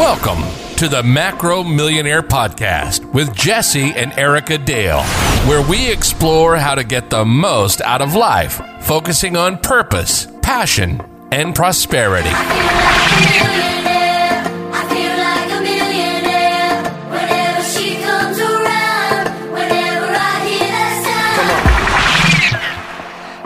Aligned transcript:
Welcome 0.00 0.42
to 0.76 0.88
the 0.88 1.02
Macro 1.02 1.62
Millionaire 1.62 2.22
Podcast 2.22 3.04
with 3.12 3.34
Jesse 3.34 3.92
and 3.92 4.18
Erica 4.18 4.56
Dale, 4.56 5.02
where 5.46 5.60
we 5.60 5.92
explore 5.92 6.56
how 6.56 6.74
to 6.74 6.84
get 6.84 7.10
the 7.10 7.26
most 7.26 7.82
out 7.82 8.00
of 8.00 8.14
life, 8.14 8.62
focusing 8.80 9.36
on 9.36 9.58
purpose, 9.58 10.26
passion, 10.40 11.02
and 11.30 11.54
prosperity. 11.54 12.30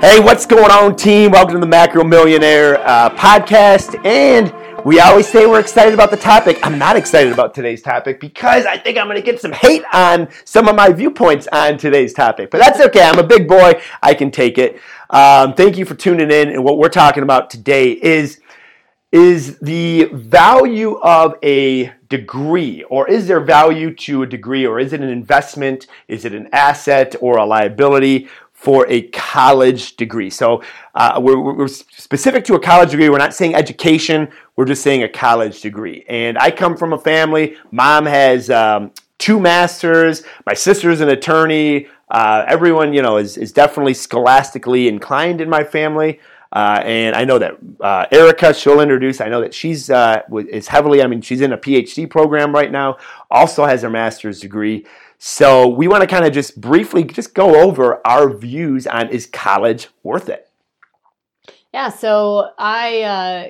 Hey, 0.00 0.20
what's 0.20 0.46
going 0.46 0.70
on, 0.70 0.94
team? 0.94 1.32
Welcome 1.32 1.54
to 1.54 1.60
the 1.60 1.66
Macro 1.66 2.04
Millionaire 2.04 2.78
uh, 2.86 3.10
podcast. 3.10 3.98
And 4.06 4.54
we 4.84 5.00
always 5.00 5.26
say 5.26 5.46
we're 5.46 5.60
excited 5.60 5.94
about 5.94 6.10
the 6.10 6.16
topic. 6.16 6.58
I'm 6.62 6.78
not 6.78 6.96
excited 6.96 7.32
about 7.32 7.54
today's 7.54 7.80
topic 7.80 8.20
because 8.20 8.66
I 8.66 8.76
think 8.76 8.98
I'm 8.98 9.06
going 9.06 9.16
to 9.16 9.22
get 9.22 9.40
some 9.40 9.52
hate 9.52 9.82
on 9.94 10.28
some 10.44 10.68
of 10.68 10.76
my 10.76 10.92
viewpoints 10.92 11.48
on 11.52 11.78
today's 11.78 12.12
topic. 12.12 12.50
But 12.50 12.58
that's 12.58 12.80
okay. 12.80 13.02
I'm 13.02 13.18
a 13.18 13.26
big 13.26 13.48
boy. 13.48 13.80
I 14.02 14.12
can 14.12 14.30
take 14.30 14.58
it. 14.58 14.78
Um, 15.08 15.54
thank 15.54 15.78
you 15.78 15.86
for 15.86 15.94
tuning 15.94 16.30
in. 16.30 16.50
And 16.50 16.62
what 16.62 16.76
we're 16.76 16.90
talking 16.90 17.22
about 17.22 17.48
today 17.48 17.92
is 17.92 18.40
is 19.10 19.60
the 19.60 20.06
value 20.12 20.98
of 20.98 21.36
a 21.40 21.92
degree, 22.08 22.82
or 22.90 23.08
is 23.08 23.28
there 23.28 23.38
value 23.38 23.94
to 23.94 24.24
a 24.24 24.26
degree, 24.26 24.66
or 24.66 24.80
is 24.80 24.92
it 24.92 25.00
an 25.00 25.08
investment? 25.08 25.86
Is 26.08 26.24
it 26.24 26.34
an 26.34 26.48
asset 26.52 27.14
or 27.20 27.38
a 27.38 27.46
liability? 27.46 28.28
For 28.64 28.86
a 28.88 29.02
college 29.08 29.94
degree. 29.96 30.30
So 30.30 30.62
uh, 30.94 31.20
we're, 31.22 31.38
we're, 31.38 31.68
specific 31.68 32.46
to 32.46 32.54
a 32.54 32.58
college 32.58 32.92
degree. 32.92 33.10
We're 33.10 33.18
not 33.18 33.34
saying 33.34 33.54
education. 33.54 34.30
We're 34.56 34.64
just 34.64 34.82
saying 34.82 35.02
a 35.02 35.08
college 35.08 35.60
degree. 35.60 36.02
And 36.08 36.38
I 36.38 36.50
come 36.50 36.74
from 36.74 36.94
a 36.94 36.98
family. 36.98 37.58
Mom 37.72 38.06
has 38.06 38.48
um, 38.48 38.90
two 39.18 39.38
masters. 39.38 40.22
My 40.46 40.54
sister's 40.54 41.02
an 41.02 41.10
attorney. 41.10 41.88
Uh, 42.08 42.46
everyone, 42.48 42.94
you 42.94 43.02
know, 43.02 43.18
is, 43.18 43.36
is 43.36 43.52
definitely 43.52 43.92
scholastically 43.92 44.88
inclined 44.88 45.42
in 45.42 45.50
my 45.50 45.62
family. 45.62 46.18
Uh, 46.50 46.80
and 46.84 47.14
I 47.14 47.26
know 47.26 47.38
that 47.38 47.58
uh, 47.82 48.06
Erica, 48.10 48.54
she'll 48.54 48.80
introduce. 48.80 49.20
I 49.20 49.28
know 49.28 49.42
that 49.42 49.52
she's 49.52 49.90
uh, 49.90 50.22
is 50.48 50.68
heavily. 50.68 51.02
I 51.02 51.06
mean, 51.06 51.20
she's 51.20 51.42
in 51.42 51.52
a 51.52 51.58
PhD 51.58 52.08
program 52.08 52.54
right 52.54 52.72
now. 52.72 52.96
Also 53.30 53.66
has 53.66 53.82
her 53.82 53.90
master's 53.90 54.40
degree. 54.40 54.86
So 55.26 55.66
we 55.66 55.88
want 55.88 56.02
to 56.02 56.06
kind 56.06 56.26
of 56.26 56.34
just 56.34 56.60
briefly 56.60 57.02
just 57.02 57.32
go 57.32 57.62
over 57.62 58.06
our 58.06 58.28
views 58.28 58.86
on 58.86 59.08
is 59.08 59.24
college 59.24 59.88
worth 60.02 60.28
it? 60.28 60.50
Yeah, 61.72 61.88
so 61.88 62.50
I 62.58 63.00
uh, 63.00 63.44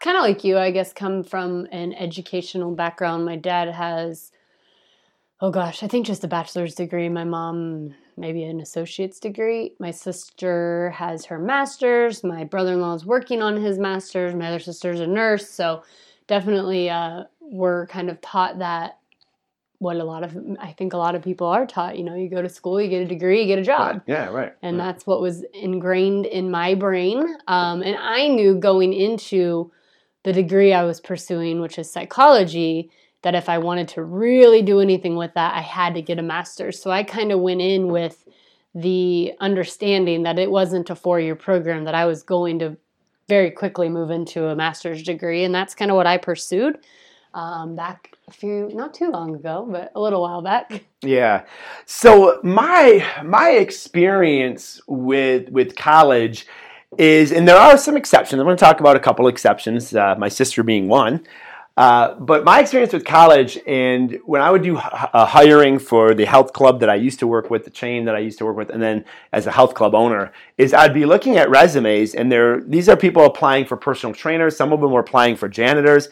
kind 0.00 0.16
of 0.16 0.22
like 0.22 0.42
you, 0.42 0.56
I 0.56 0.70
guess, 0.70 0.94
come 0.94 1.22
from 1.22 1.68
an 1.70 1.92
educational 1.92 2.74
background. 2.74 3.26
My 3.26 3.36
dad 3.36 3.68
has, 3.68 4.32
oh 5.42 5.50
gosh, 5.50 5.82
I 5.82 5.86
think 5.86 6.06
just 6.06 6.24
a 6.24 6.28
bachelor's 6.28 6.74
degree. 6.74 7.10
My 7.10 7.24
mom, 7.24 7.94
maybe 8.16 8.44
an 8.44 8.62
associate's 8.62 9.20
degree. 9.20 9.74
My 9.78 9.90
sister 9.90 10.94
has 10.96 11.26
her 11.26 11.38
master's. 11.38 12.24
My 12.24 12.44
brother 12.44 12.72
in 12.72 12.80
law 12.80 12.94
is 12.94 13.04
working 13.04 13.42
on 13.42 13.60
his 13.60 13.78
master's. 13.78 14.34
My 14.34 14.46
other 14.46 14.60
sister's 14.60 15.00
a 15.00 15.06
nurse. 15.06 15.50
So 15.50 15.82
definitely 16.26 16.88
uh, 16.88 17.24
we're 17.38 17.86
kind 17.88 18.08
of 18.08 18.18
taught 18.22 18.60
that 18.60 18.96
what 19.82 19.96
a 19.96 20.04
lot 20.04 20.22
of 20.22 20.38
I 20.60 20.72
think 20.72 20.92
a 20.92 20.96
lot 20.96 21.16
of 21.16 21.22
people 21.22 21.48
are 21.48 21.66
taught. 21.66 21.98
You 21.98 22.04
know, 22.04 22.14
you 22.14 22.30
go 22.30 22.40
to 22.40 22.48
school, 22.48 22.80
you 22.80 22.88
get 22.88 23.02
a 23.02 23.06
degree, 23.06 23.40
you 23.40 23.46
get 23.48 23.58
a 23.58 23.64
job. 23.64 23.96
Right. 23.96 24.02
Yeah, 24.06 24.28
right. 24.28 24.54
And 24.62 24.78
right. 24.78 24.84
that's 24.84 25.06
what 25.08 25.20
was 25.20 25.44
ingrained 25.52 26.24
in 26.24 26.52
my 26.52 26.76
brain. 26.76 27.36
Um, 27.48 27.82
and 27.82 27.96
I 27.96 28.28
knew 28.28 28.54
going 28.54 28.92
into 28.92 29.72
the 30.22 30.32
degree 30.32 30.72
I 30.72 30.84
was 30.84 31.00
pursuing, 31.00 31.60
which 31.60 31.80
is 31.80 31.90
psychology, 31.90 32.92
that 33.22 33.34
if 33.34 33.48
I 33.48 33.58
wanted 33.58 33.88
to 33.88 34.04
really 34.04 34.62
do 34.62 34.78
anything 34.78 35.16
with 35.16 35.34
that, 35.34 35.52
I 35.54 35.62
had 35.62 35.94
to 35.94 36.02
get 36.02 36.20
a 36.20 36.22
master's. 36.22 36.80
So 36.80 36.92
I 36.92 37.02
kind 37.02 37.32
of 37.32 37.40
went 37.40 37.60
in 37.60 37.88
with 37.88 38.24
the 38.76 39.32
understanding 39.40 40.22
that 40.22 40.38
it 40.38 40.50
wasn't 40.50 40.90
a 40.90 40.94
four 40.94 41.18
year 41.18 41.34
program, 41.34 41.84
that 41.84 41.94
I 41.96 42.06
was 42.06 42.22
going 42.22 42.60
to 42.60 42.76
very 43.28 43.50
quickly 43.50 43.88
move 43.88 44.12
into 44.12 44.46
a 44.46 44.54
master's 44.54 45.02
degree. 45.02 45.42
And 45.42 45.52
that's 45.52 45.74
kind 45.74 45.90
of 45.90 45.96
what 45.96 46.06
I 46.06 46.18
pursued 46.18 46.78
um, 47.34 47.74
back 47.74 48.12
few, 48.32 48.70
not 48.72 48.94
too 48.94 49.10
long 49.10 49.34
ago, 49.34 49.66
but 49.70 49.92
a 49.94 50.00
little 50.00 50.22
while 50.22 50.42
back. 50.42 50.84
Yeah. 51.04 51.46
So 51.84 52.38
my 52.44 53.04
my 53.24 53.50
experience 53.50 54.80
with 54.86 55.48
with 55.48 55.74
college 55.74 56.46
is, 56.96 57.32
and 57.32 57.48
there 57.48 57.56
are 57.56 57.76
some 57.76 57.96
exceptions. 57.96 58.38
I'm 58.38 58.46
going 58.46 58.56
to 58.56 58.64
talk 58.64 58.78
about 58.78 58.94
a 58.94 59.00
couple 59.00 59.26
exceptions. 59.26 59.92
Uh, 59.92 60.14
my 60.16 60.28
sister 60.28 60.62
being 60.62 60.86
one. 60.86 61.26
Uh, 61.74 62.14
but 62.16 62.44
my 62.44 62.60
experience 62.60 62.92
with 62.92 63.04
college, 63.04 63.58
and 63.66 64.18
when 64.26 64.42
I 64.42 64.50
would 64.50 64.62
do 64.62 64.76
uh, 64.76 65.24
hiring 65.24 65.78
for 65.78 66.12
the 66.12 66.26
health 66.26 66.52
club 66.52 66.80
that 66.80 66.90
I 66.90 66.96
used 66.96 67.18
to 67.20 67.26
work 67.26 67.48
with, 67.48 67.64
the 67.64 67.70
chain 67.70 68.04
that 68.04 68.14
I 68.14 68.18
used 68.18 68.38
to 68.38 68.44
work 68.44 68.58
with, 68.58 68.68
and 68.68 68.82
then 68.82 69.06
as 69.32 69.46
a 69.46 69.50
health 69.50 69.72
club 69.72 69.94
owner, 69.94 70.32
is 70.58 70.74
I'd 70.74 70.92
be 70.92 71.06
looking 71.06 71.38
at 71.38 71.48
resumes, 71.48 72.14
and 72.14 72.30
there 72.30 72.60
these 72.60 72.90
are 72.90 72.96
people 72.96 73.24
applying 73.24 73.64
for 73.64 73.78
personal 73.78 74.14
trainers. 74.14 74.54
Some 74.54 74.70
of 74.70 74.82
them 74.82 74.90
were 74.90 75.00
applying 75.00 75.34
for 75.34 75.48
janitors, 75.48 76.10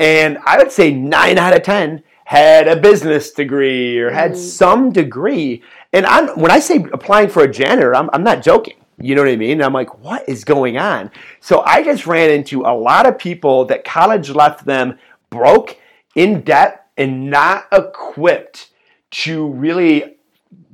and 0.00 0.38
I 0.46 0.56
would 0.56 0.72
say 0.72 0.90
nine 0.90 1.36
out 1.36 1.54
of 1.54 1.62
10 1.62 2.02
had 2.24 2.66
a 2.66 2.76
business 2.76 3.32
degree 3.32 3.98
or 3.98 4.10
had 4.10 4.32
mm. 4.32 4.36
some 4.36 4.90
degree. 4.90 5.62
And 5.92 6.06
I'm, 6.06 6.28
when 6.38 6.50
I 6.50 6.58
say 6.58 6.86
applying 6.92 7.28
for 7.28 7.42
a 7.42 7.52
janitor, 7.52 7.94
I'm, 7.94 8.08
I'm 8.12 8.24
not 8.24 8.42
joking. 8.42 8.76
You 8.98 9.14
know 9.14 9.22
what 9.22 9.30
I 9.30 9.36
mean? 9.36 9.52
And 9.52 9.62
I'm 9.62 9.74
like, 9.74 9.98
what 10.02 10.26
is 10.26 10.42
going 10.42 10.78
on? 10.78 11.10
So 11.40 11.60
I 11.60 11.82
just 11.82 12.06
ran 12.06 12.30
into 12.30 12.62
a 12.62 12.72
lot 12.72 13.06
of 13.06 13.18
people 13.18 13.66
that 13.66 13.84
college 13.84 14.30
left 14.30 14.64
them 14.64 14.98
broke, 15.28 15.78
in 16.14 16.42
debt, 16.42 16.86
and 16.96 17.30
not 17.30 17.66
equipped 17.70 18.70
to 19.10 19.48
really 19.48 20.16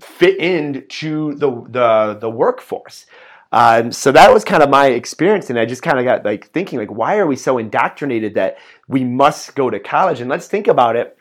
fit 0.00 0.38
into 0.38 1.34
the, 1.34 1.50
the, 1.68 2.18
the 2.20 2.30
workforce. 2.30 3.06
Um, 3.52 3.92
so 3.92 4.12
that 4.12 4.32
was 4.32 4.44
kind 4.44 4.62
of 4.62 4.70
my 4.70 4.88
experience, 4.88 5.50
and 5.50 5.58
I 5.58 5.64
just 5.64 5.82
kind 5.82 5.98
of 5.98 6.04
got 6.04 6.24
like 6.24 6.48
thinking, 6.48 6.78
like, 6.78 6.90
why 6.90 7.18
are 7.18 7.26
we 7.26 7.36
so 7.36 7.58
indoctrinated 7.58 8.34
that 8.34 8.58
we 8.88 9.04
must 9.04 9.54
go 9.54 9.70
to 9.70 9.78
college? 9.78 10.20
And 10.20 10.28
let's 10.28 10.48
think 10.48 10.66
about 10.66 10.96
it. 10.96 11.16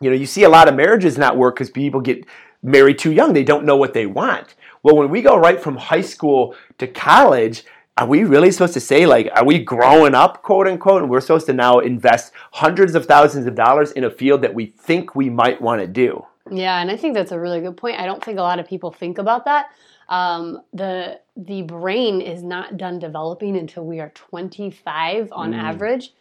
You 0.00 0.10
know, 0.10 0.16
you 0.16 0.26
see 0.26 0.44
a 0.44 0.48
lot 0.48 0.68
of 0.68 0.74
marriages 0.74 1.18
not 1.18 1.36
work 1.36 1.56
because 1.56 1.70
people 1.70 2.00
get 2.00 2.24
married 2.62 2.98
too 2.98 3.12
young; 3.12 3.32
they 3.32 3.44
don't 3.44 3.64
know 3.64 3.76
what 3.76 3.92
they 3.94 4.06
want. 4.06 4.54
Well, 4.82 4.96
when 4.96 5.10
we 5.10 5.20
go 5.22 5.36
right 5.36 5.60
from 5.60 5.76
high 5.76 6.00
school 6.00 6.54
to 6.78 6.86
college, 6.86 7.64
are 7.98 8.06
we 8.06 8.24
really 8.24 8.50
supposed 8.50 8.74
to 8.74 8.80
say 8.80 9.06
like 9.06 9.28
are 9.34 9.44
we 9.44 9.58
growing 9.58 10.14
up 10.14 10.42
quote 10.42 10.66
unquote 10.66 11.00
and 11.02 11.10
we're 11.10 11.20
supposed 11.20 11.46
to 11.46 11.52
now 11.52 11.78
invest 11.78 12.32
hundreds 12.52 12.94
of 12.94 13.06
thousands 13.06 13.46
of 13.46 13.54
dollars 13.54 13.92
in 13.92 14.04
a 14.04 14.10
field 14.10 14.42
that 14.42 14.54
we 14.54 14.66
think 14.66 15.14
we 15.14 15.30
might 15.30 15.60
want 15.62 15.80
to 15.80 15.86
do 15.86 16.24
yeah 16.50 16.80
and 16.80 16.90
i 16.90 16.96
think 16.96 17.14
that's 17.14 17.32
a 17.32 17.38
really 17.38 17.60
good 17.60 17.76
point. 17.76 17.98
I 17.98 18.06
don't 18.06 18.22
think 18.22 18.38
a 18.38 18.42
lot 18.42 18.58
of 18.58 18.66
people 18.66 18.90
think 18.90 19.18
about 19.18 19.44
that. 19.44 19.70
Um, 20.08 20.60
the 20.72 21.20
the 21.36 21.62
brain 21.62 22.20
is 22.20 22.42
not 22.42 22.76
done 22.76 22.98
developing 22.98 23.56
until 23.56 23.84
we 23.84 24.00
are 24.00 24.10
25 24.10 25.32
on 25.32 25.52
mm. 25.52 25.62
average. 25.62 26.12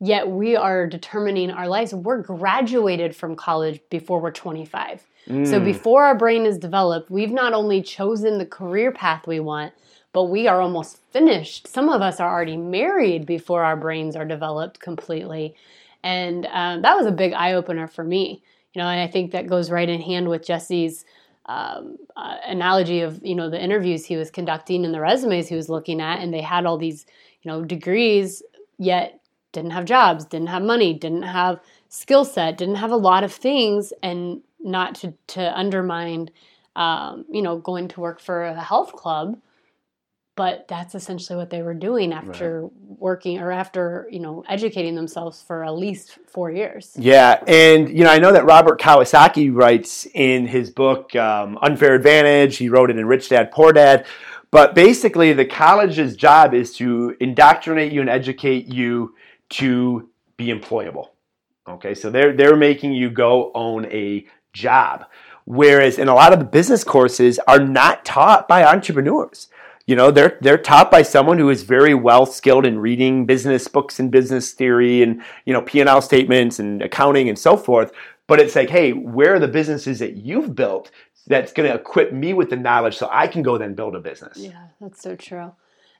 Yet 0.00 0.28
we 0.28 0.56
are 0.56 0.86
determining 0.86 1.50
our 1.50 1.68
lives. 1.68 1.94
We're 1.94 2.20
graduated 2.22 3.14
from 3.14 3.36
college 3.36 3.80
before 3.90 4.20
we're 4.20 4.32
25 4.32 5.06
mm. 5.28 5.46
so 5.46 5.60
before 5.60 6.04
our 6.04 6.16
brain 6.16 6.46
is 6.46 6.58
developed 6.58 7.10
we've 7.10 7.30
not 7.30 7.52
only 7.52 7.82
chosen 7.82 8.38
the 8.38 8.46
career 8.46 8.90
path 8.92 9.26
we 9.26 9.40
want 9.40 9.72
but 10.14 10.24
we 10.24 10.46
are 10.46 10.60
almost 10.60 10.98
finished. 11.12 11.66
Some 11.66 11.88
of 11.88 12.00
us 12.00 12.20
are 12.20 12.32
already 12.32 12.56
married 12.56 13.26
before 13.26 13.64
our 13.64 13.76
brains 13.76 14.14
are 14.14 14.24
developed 14.24 14.78
completely. 14.78 15.56
And 16.04 16.46
um, 16.52 16.82
that 16.82 16.96
was 16.96 17.06
a 17.06 17.10
big 17.10 17.32
eye-opener 17.32 17.88
for 17.88 18.04
me 18.04 18.40
you 18.74 18.82
know 18.82 18.88
and 18.88 19.00
i 19.00 19.06
think 19.06 19.32
that 19.32 19.46
goes 19.46 19.70
right 19.70 19.88
in 19.88 20.00
hand 20.00 20.28
with 20.28 20.44
jesse's 20.44 21.04
um, 21.46 21.96
uh, 22.16 22.36
analogy 22.46 23.00
of 23.00 23.20
you 23.22 23.34
know 23.34 23.50
the 23.50 23.62
interviews 23.62 24.04
he 24.04 24.16
was 24.16 24.30
conducting 24.30 24.84
and 24.84 24.94
the 24.94 25.00
resumes 25.00 25.48
he 25.48 25.56
was 25.56 25.68
looking 25.68 26.00
at, 26.00 26.20
and 26.20 26.32
they 26.32 26.40
had 26.40 26.66
all 26.66 26.78
these 26.78 27.04
you 27.42 27.50
know 27.50 27.64
degrees, 27.64 28.42
yet 28.78 29.20
didn't 29.52 29.72
have 29.72 29.84
jobs, 29.84 30.24
didn't 30.24 30.48
have 30.48 30.62
money, 30.62 30.94
didn't 30.94 31.22
have 31.22 31.60
skill 31.88 32.24
set, 32.24 32.56
didn't 32.56 32.76
have 32.76 32.90
a 32.90 32.96
lot 32.96 33.24
of 33.24 33.32
things, 33.32 33.92
and 34.02 34.40
not 34.60 34.94
to 34.96 35.12
to 35.28 35.58
undermine 35.58 36.30
um, 36.76 37.24
you 37.30 37.42
know 37.42 37.58
going 37.58 37.88
to 37.88 38.00
work 38.00 38.20
for 38.20 38.44
a 38.44 38.60
health 38.60 38.92
club 38.92 39.38
but 40.36 40.66
that's 40.68 40.94
essentially 40.94 41.36
what 41.36 41.50
they 41.50 41.62
were 41.62 41.74
doing 41.74 42.12
after 42.12 42.62
right. 42.62 42.72
working 42.98 43.38
or 43.38 43.52
after 43.52 44.08
you 44.10 44.18
know 44.18 44.44
educating 44.48 44.94
themselves 44.94 45.42
for 45.42 45.64
at 45.64 45.76
least 45.76 46.18
four 46.26 46.50
years. 46.50 46.92
Yeah 46.96 47.42
and 47.46 47.88
you 47.88 48.04
know 48.04 48.10
i 48.10 48.18
know 48.18 48.32
that 48.32 48.44
robert 48.44 48.80
kiyosaki 48.80 49.54
writes 49.54 50.06
in 50.14 50.46
his 50.46 50.70
book 50.70 51.14
um, 51.16 51.58
unfair 51.62 51.94
advantage. 51.94 52.56
He 52.56 52.68
wrote 52.68 52.90
it 52.90 52.98
in 52.98 53.06
rich 53.06 53.28
dad 53.28 53.52
poor 53.52 53.72
dad. 53.72 54.06
But 54.50 54.74
basically 54.74 55.32
the 55.32 55.44
college's 55.44 56.16
job 56.16 56.54
is 56.54 56.76
to 56.76 57.16
indoctrinate 57.20 57.92
you 57.92 58.00
and 58.00 58.10
educate 58.10 58.72
you 58.72 59.14
to 59.50 60.08
be 60.36 60.46
employable. 60.46 61.10
Okay 61.68 61.94
so 61.94 62.10
they're 62.10 62.36
they're 62.36 62.56
making 62.56 62.92
you 62.92 63.10
go 63.10 63.52
own 63.54 63.86
a 63.86 64.26
job. 64.52 65.06
Whereas 65.46 65.98
in 65.98 66.08
a 66.08 66.14
lot 66.14 66.32
of 66.32 66.38
the 66.38 66.44
business 66.46 66.84
courses 66.84 67.38
are 67.46 67.58
not 67.58 68.04
taught 68.04 68.48
by 68.48 68.64
entrepreneurs 68.64 69.48
you 69.86 69.94
know 69.94 70.10
they're 70.10 70.38
they're 70.40 70.58
taught 70.58 70.90
by 70.90 71.02
someone 71.02 71.38
who 71.38 71.50
is 71.50 71.62
very 71.62 71.94
well 71.94 72.26
skilled 72.26 72.66
in 72.66 72.78
reading 72.78 73.26
business 73.26 73.68
books 73.68 74.00
and 74.00 74.10
business 74.10 74.52
theory 74.52 75.02
and 75.02 75.22
you 75.44 75.52
know 75.52 75.62
p&l 75.62 76.00
statements 76.00 76.58
and 76.58 76.82
accounting 76.82 77.28
and 77.28 77.38
so 77.38 77.56
forth. 77.56 77.92
But 78.26 78.40
it's 78.40 78.56
like 78.56 78.70
hey 78.70 78.92
where 78.92 79.34
are 79.34 79.38
the 79.38 79.48
businesses 79.48 79.98
that 79.98 80.16
you've 80.16 80.54
built 80.54 80.90
that's 81.26 81.52
going 81.52 81.70
to 81.70 81.74
equip 81.74 82.12
me 82.12 82.34
with 82.34 82.50
the 82.50 82.56
knowledge 82.56 82.96
so 82.96 83.08
i 83.10 83.26
can 83.26 83.42
go 83.42 83.58
then 83.58 83.74
build 83.74 83.94
a 83.94 84.00
business? 84.00 84.38
Yeah 84.38 84.68
that's 84.80 85.02
so 85.02 85.16
true. 85.16 85.52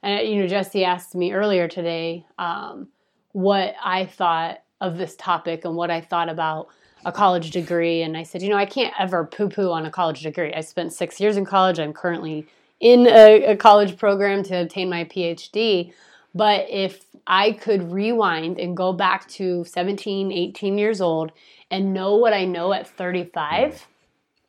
And 0.02 0.26
you 0.28 0.40
know 0.40 0.48
jesse 0.48 0.84
asked 0.84 1.14
me 1.14 1.32
earlier 1.32 1.68
today 1.68 2.26
um, 2.38 2.88
what 3.32 3.74
i 3.84 4.06
thought 4.06 4.62
of 4.80 4.96
this 4.96 5.14
topic 5.16 5.64
and 5.64 5.76
what 5.76 5.90
i 5.90 6.00
thought 6.00 6.28
about 6.28 6.68
a 7.06 7.12
college 7.12 7.50
degree. 7.50 8.00
And 8.00 8.16
i 8.16 8.22
said 8.22 8.40
you 8.40 8.48
know 8.48 8.56
i 8.56 8.64
can't 8.64 8.94
ever 8.98 9.26
poo-poo 9.26 9.70
on 9.70 9.84
a 9.84 9.90
college 9.90 10.22
degree. 10.22 10.54
I 10.54 10.62
spent 10.62 10.94
six 10.94 11.20
years 11.20 11.36
in 11.36 11.44
college. 11.44 11.78
I'm 11.78 11.92
currently 11.92 12.46
in 12.80 13.06
a, 13.06 13.44
a 13.52 13.56
college 13.56 13.96
program 13.96 14.42
to 14.44 14.62
obtain 14.62 14.90
my 14.90 15.04
PhD. 15.04 15.92
But 16.34 16.66
if 16.68 17.04
I 17.26 17.52
could 17.52 17.92
rewind 17.92 18.58
and 18.58 18.76
go 18.76 18.92
back 18.92 19.28
to 19.30 19.64
17, 19.64 20.32
18 20.32 20.78
years 20.78 21.00
old 21.00 21.32
and 21.70 21.94
know 21.94 22.16
what 22.16 22.34
I 22.34 22.44
know 22.44 22.72
at 22.72 22.88
35, 22.88 23.86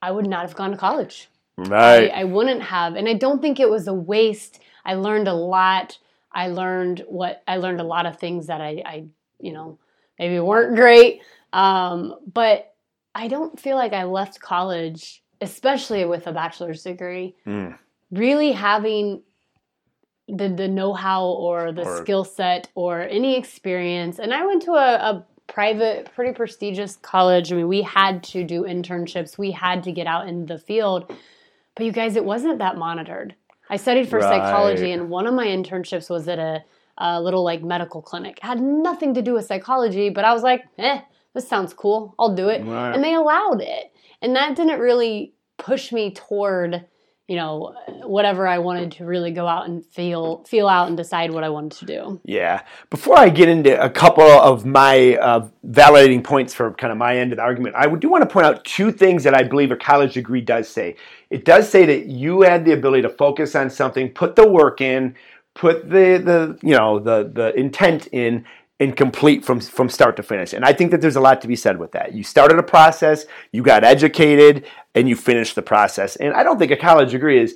I 0.02 0.12
would 0.12 0.28
not 0.28 0.42
have 0.42 0.56
gone 0.56 0.72
to 0.72 0.78
college. 0.78 1.30
Right. 1.58 2.12
I, 2.12 2.22
I, 2.22 2.24
wouldn't 2.26 2.64
have. 2.64 2.96
And 2.96 3.08
I 3.08 3.14
don't 3.14 3.42
think 3.42 3.60
it 3.60 3.70
was 3.70 3.88
a 3.88 3.94
waste. 3.94 4.60
I 4.84 4.96
learned 4.96 5.30
a 5.30 5.34
lot. 5.34 5.98
I 6.34 6.50
learned 6.50 7.06
what 7.08 7.44
I 7.48 7.58
learned 7.58 7.80
a 7.80 7.86
lot 7.86 8.06
of 8.06 8.20
things 8.20 8.48
that 8.48 8.60
I, 8.60 8.84
I 8.86 9.06
you 9.40 9.54
know, 9.54 9.80
maybe 10.20 10.38
weren't 10.40 10.76
great. 10.76 11.22
Um, 11.54 12.16
but 12.32 12.74
I 13.14 13.30
don't 13.30 13.58
feel 13.58 13.78
like 13.78 13.94
I 13.94 14.04
left 14.04 14.42
college, 14.42 15.24
especially 15.40 16.04
with 16.04 16.28
a 16.28 16.34
bachelor's 16.34 16.84
degree, 16.84 17.36
mm 17.48 17.78
really 18.12 18.52
having 18.52 19.22
the 20.28 20.50
the 20.50 20.68
know-how 20.68 21.26
or 21.26 21.72
the 21.72 21.84
or, 21.84 21.98
skill 21.98 22.24
set 22.24 22.70
or 22.76 23.02
any 23.02 23.38
experience. 23.38 24.20
And 24.20 24.34
i 24.34 24.46
went 24.46 24.64
to 24.64 24.72
a, 24.72 24.96
a, 24.96 25.26
private 25.48 26.10
pretty 26.16 26.34
prestigious 26.34 26.96
college. 26.96 27.54
I 27.54 27.56
mean 27.58 27.68
we 27.68 27.84
had 27.84 28.24
to 28.24 28.44
do 28.44 28.64
internships. 28.64 29.38
We 29.38 29.52
had 29.52 29.84
to 29.84 29.92
get 29.92 30.08
out 30.08 30.28
in 30.28 30.48
the 30.48 30.58
field. 30.58 31.14
But 31.76 31.86
you 31.86 31.92
guys 31.92 32.16
it 32.16 32.26
wasn't 32.26 32.58
that 32.60 32.78
monitored. 32.78 33.36
I 33.70 33.78
studied 33.78 34.10
for 34.10 34.18
right. 34.18 34.30
psychology 34.30 34.92
and 34.92 35.10
one 35.10 35.28
of 35.28 35.36
my 35.36 35.46
internships 35.46 36.10
was 36.10 36.28
at 36.28 36.40
a, 36.40 36.64
a 36.98 37.22
little 37.22 37.44
like 37.44 37.62
medical 37.64 38.02
clinic. 38.02 38.38
It 38.38 38.44
had 38.44 38.60
nothing 38.60 39.14
to 39.14 39.22
do 39.22 39.34
with 39.34 39.46
psychology 39.46 40.10
but 40.10 40.26
i 40.26 40.34
was 40.34 40.42
like 40.42 40.64
eh 40.80 41.02
this 41.36 41.48
sounds 41.48 41.74
cool. 41.74 42.16
I'll 42.18 42.34
do 42.34 42.50
it. 42.50 42.66
Right. 42.66 42.96
and 42.96 43.04
they 43.04 43.14
allowed 43.14 43.62
it. 43.62 43.94
And 44.22 44.36
that 44.36 44.56
didn't 44.56 44.80
really 44.80 45.34
push 45.58 45.92
me 45.92 46.12
toward 46.12 46.86
you 47.28 47.36
know 47.36 47.74
whatever 48.04 48.48
I 48.48 48.60
wanted 48.60 48.92
to 48.94 49.06
really 49.06 49.32
go 49.32 49.48
out 49.48 49.68
and 49.68 49.84
feel 49.86 50.44
feel 50.44 50.68
out 50.68 50.88
and 50.88 50.96
decide 50.96 51.32
what 51.32 51.44
I 51.44 51.50
wanted 51.50 51.72
to 51.80 51.86
do. 51.86 52.22
Yeah. 52.24 52.62
Before 52.90 53.18
I 53.18 53.30
get 53.30 53.50
into 53.50 53.82
a 53.82 53.90
couple 53.90 54.24
of 54.24 54.66
my 54.66 55.16
uh, 55.16 55.48
validating 55.68 56.24
points 56.24 56.54
for 56.54 56.72
kind 56.74 56.92
of 56.92 56.98
my 56.98 57.18
end 57.18 57.32
of 57.32 57.38
the 57.38 57.44
argument, 57.44 57.76
I 57.76 57.88
do 57.88 58.10
want 58.10 58.22
to 58.24 58.30
point 58.32 58.46
out 58.46 58.64
two 58.64 58.92
things 58.92 59.24
that 59.24 59.34
I 59.34 59.44
believe 59.44 59.72
a 59.72 59.76
college 59.76 60.14
degree 60.14 60.42
does 60.42 60.68
say. 60.68 60.96
It 61.32 61.46
does 61.46 61.68
say 61.68 61.86
that 61.86 62.06
you 62.06 62.42
had 62.42 62.64
the 62.64 62.74
ability 62.74 63.02
to 63.04 63.10
focus 63.10 63.56
on 63.56 63.72
something, 63.72 64.10
put 64.10 64.36
the 64.36 64.48
work 64.48 64.80
in, 64.80 65.16
put 65.56 65.90
the 65.90 66.22
the 66.24 66.60
you 66.62 66.76
know 66.76 67.00
the 67.00 67.32
the 67.34 67.58
intent 67.58 68.08
in 68.12 68.46
and 68.80 68.96
complete 68.96 69.46
from 69.46 69.60
from 69.60 69.90
start 69.90 70.16
to 70.18 70.24
finish. 70.24 70.54
And 70.54 70.66
I 70.66 70.74
think 70.74 70.92
that 70.92 71.02
there's 71.02 71.16
a 71.16 71.22
lot 71.22 71.42
to 71.42 71.48
be 71.48 71.56
said 71.56 71.80
with 71.80 71.92
that. 71.94 72.14
You 72.14 72.24
started 72.24 72.60
a 72.60 72.64
process, 72.64 73.26
you 73.52 73.64
got 73.64 73.84
educated, 73.84 74.66
and 74.94 75.08
you 75.08 75.16
finished 75.16 75.56
the 75.56 75.62
process. 75.62 76.16
And 76.18 76.34
I 76.34 76.44
don't 76.44 76.60
think 76.60 76.72
a 76.72 76.78
college 76.78 77.12
degree 77.12 77.40
is 77.40 77.56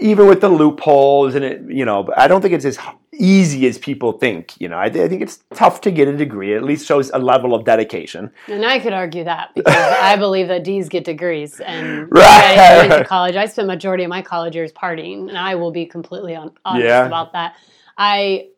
even 0.00 0.26
with 0.26 0.40
the 0.40 0.48
loopholes 0.48 1.34
and 1.34 1.44
it, 1.44 1.62
you 1.68 1.84
know, 1.84 2.08
I 2.16 2.28
don't 2.28 2.42
think 2.42 2.52
it's 2.52 2.64
as 2.64 2.78
easy 3.12 3.66
as 3.66 3.78
people 3.78 4.12
think. 4.12 4.60
You 4.60 4.68
know, 4.68 4.76
I, 4.76 4.86
I, 4.86 5.08
think 5.08 5.22
it's 5.22 5.42
tough 5.54 5.80
to 5.82 5.90
get 5.90 6.08
a 6.08 6.16
degree. 6.16 6.52
It 6.52 6.56
at 6.56 6.64
least 6.64 6.86
shows 6.86 7.10
a 7.10 7.18
level 7.18 7.54
of 7.54 7.64
dedication. 7.64 8.30
And 8.46 8.64
I 8.64 8.78
could 8.78 8.92
argue 8.92 9.24
that 9.24 9.50
because 9.54 9.74
I 10.02 10.16
believe 10.16 10.48
that 10.48 10.64
D's 10.64 10.88
get 10.88 11.04
degrees, 11.04 11.60
and 11.60 12.08
right. 12.10 12.58
I 12.58 12.76
went 12.78 12.92
to 12.92 13.04
college. 13.04 13.36
I 13.36 13.46
spent 13.46 13.66
majority 13.68 14.04
of 14.04 14.10
my 14.10 14.22
college 14.22 14.54
years 14.54 14.72
partying, 14.72 15.28
and 15.28 15.38
I 15.38 15.54
will 15.54 15.72
be 15.72 15.86
completely 15.86 16.34
honest 16.36 16.58
yeah. 16.76 17.06
about 17.06 17.32
that. 17.32 17.56
I 17.96 18.48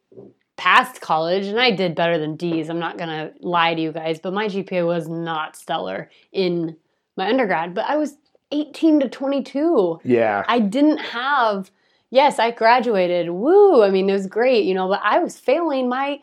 passed 0.61 1.01
college 1.01 1.47
and 1.47 1.59
I 1.59 1.71
did 1.71 1.95
better 1.95 2.19
than 2.19 2.37
D's. 2.37 2.69
I'm 2.69 2.79
not 2.79 2.99
going 2.99 3.09
to 3.09 3.33
lie 3.41 3.75
to 3.75 3.81
you 3.81 3.93
guys, 3.93 4.21
but 4.21 4.35
my 4.35 4.47
GPA 4.47 4.85
was 4.85 5.09
not 5.09 5.57
stellar 5.57 6.11
in 6.33 6.77
my 7.17 7.31
undergrad, 7.31 7.73
but 7.73 7.87
I 7.87 7.97
was 7.97 8.19
18 8.53 9.01
to 9.01 9.09
22. 9.09 10.01
Yeah. 10.05 10.45
I 10.47 10.59
didn't 10.59 10.99
have 10.99 11.71
yes, 12.11 12.39
I 12.39 12.51
graduated. 12.51 13.31
Woo, 13.31 13.83
I 13.83 13.91
mean, 13.91 14.11
it 14.11 14.13
was 14.13 14.27
great, 14.27 14.67
you 14.67 14.75
know, 14.75 14.87
but 14.87 15.01
I 15.03 15.21
was 15.21 15.39
failing 15.39 15.89
my 15.89 16.21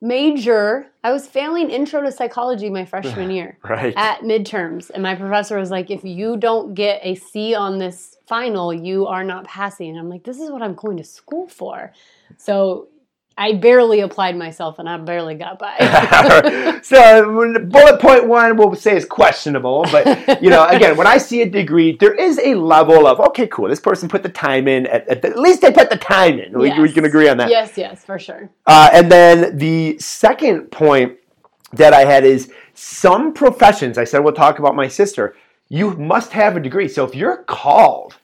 major. 0.00 0.88
I 1.04 1.12
was 1.12 1.28
failing 1.28 1.70
intro 1.70 2.02
to 2.02 2.10
psychology 2.10 2.68
my 2.68 2.84
freshman 2.84 3.30
year 3.36 3.58
right. 3.62 3.94
at 3.96 4.22
midterms. 4.22 4.90
And 4.90 5.04
my 5.04 5.14
professor 5.14 5.56
was 5.56 5.70
like, 5.70 5.88
if 5.88 6.02
you 6.02 6.36
don't 6.36 6.74
get 6.74 6.98
a 7.04 7.14
C 7.14 7.54
on 7.54 7.78
this 7.78 8.16
final, 8.26 8.74
you 8.74 9.06
are 9.06 9.22
not 9.22 9.44
passing. 9.44 9.90
And 9.90 10.00
I'm 10.00 10.08
like, 10.08 10.24
this 10.24 10.40
is 10.40 10.50
what 10.50 10.62
I'm 10.62 10.74
going 10.74 10.96
to 10.96 11.04
school 11.04 11.46
for. 11.46 11.92
So 12.38 12.88
I 13.36 13.54
barely 13.54 14.00
applied 14.00 14.36
myself 14.36 14.78
and 14.78 14.88
I 14.88 14.96
barely 14.98 15.34
got 15.34 15.58
by. 15.58 16.80
so 16.82 17.58
bullet 17.64 18.00
point 18.00 18.28
one 18.28 18.56
we'll 18.56 18.74
say 18.74 18.96
is 18.96 19.04
questionable, 19.04 19.86
but 19.90 20.42
you 20.42 20.50
know, 20.50 20.66
again, 20.70 20.96
when 20.96 21.06
I 21.06 21.18
see 21.18 21.42
a 21.42 21.48
degree, 21.48 21.96
there 21.96 22.14
is 22.14 22.38
a 22.38 22.54
level 22.54 23.06
of 23.06 23.20
okay, 23.20 23.46
cool. 23.46 23.68
This 23.68 23.80
person 23.80 24.08
put 24.08 24.22
the 24.22 24.28
time 24.28 24.68
in. 24.68 24.86
At, 24.86 25.08
at, 25.08 25.22
the, 25.22 25.28
at 25.28 25.38
least 25.38 25.62
they 25.62 25.72
put 25.72 25.90
the 25.90 25.96
time 25.96 26.38
in. 26.38 26.58
We, 26.58 26.68
yes. 26.68 26.80
we, 26.80 26.92
can 26.92 27.04
agree 27.04 27.28
on 27.28 27.38
that. 27.38 27.48
Yes, 27.48 27.76
yes, 27.76 28.04
for 28.04 28.18
sure. 28.18 28.50
Uh, 28.66 28.90
and 28.92 29.10
then 29.10 29.56
the 29.56 29.98
second 29.98 30.70
point 30.70 31.16
that 31.72 31.94
I 31.94 32.04
had 32.04 32.24
is 32.24 32.52
some 32.74 33.32
professions. 33.32 33.96
I 33.96 34.04
said 34.04 34.20
we'll 34.20 34.34
talk 34.34 34.58
about 34.58 34.76
my 34.76 34.88
sister. 34.88 35.34
You 35.68 35.92
must 35.92 36.32
have 36.32 36.56
a 36.56 36.60
degree. 36.60 36.88
So 36.88 37.04
if 37.04 37.14
you're 37.14 37.44
called 37.44 38.16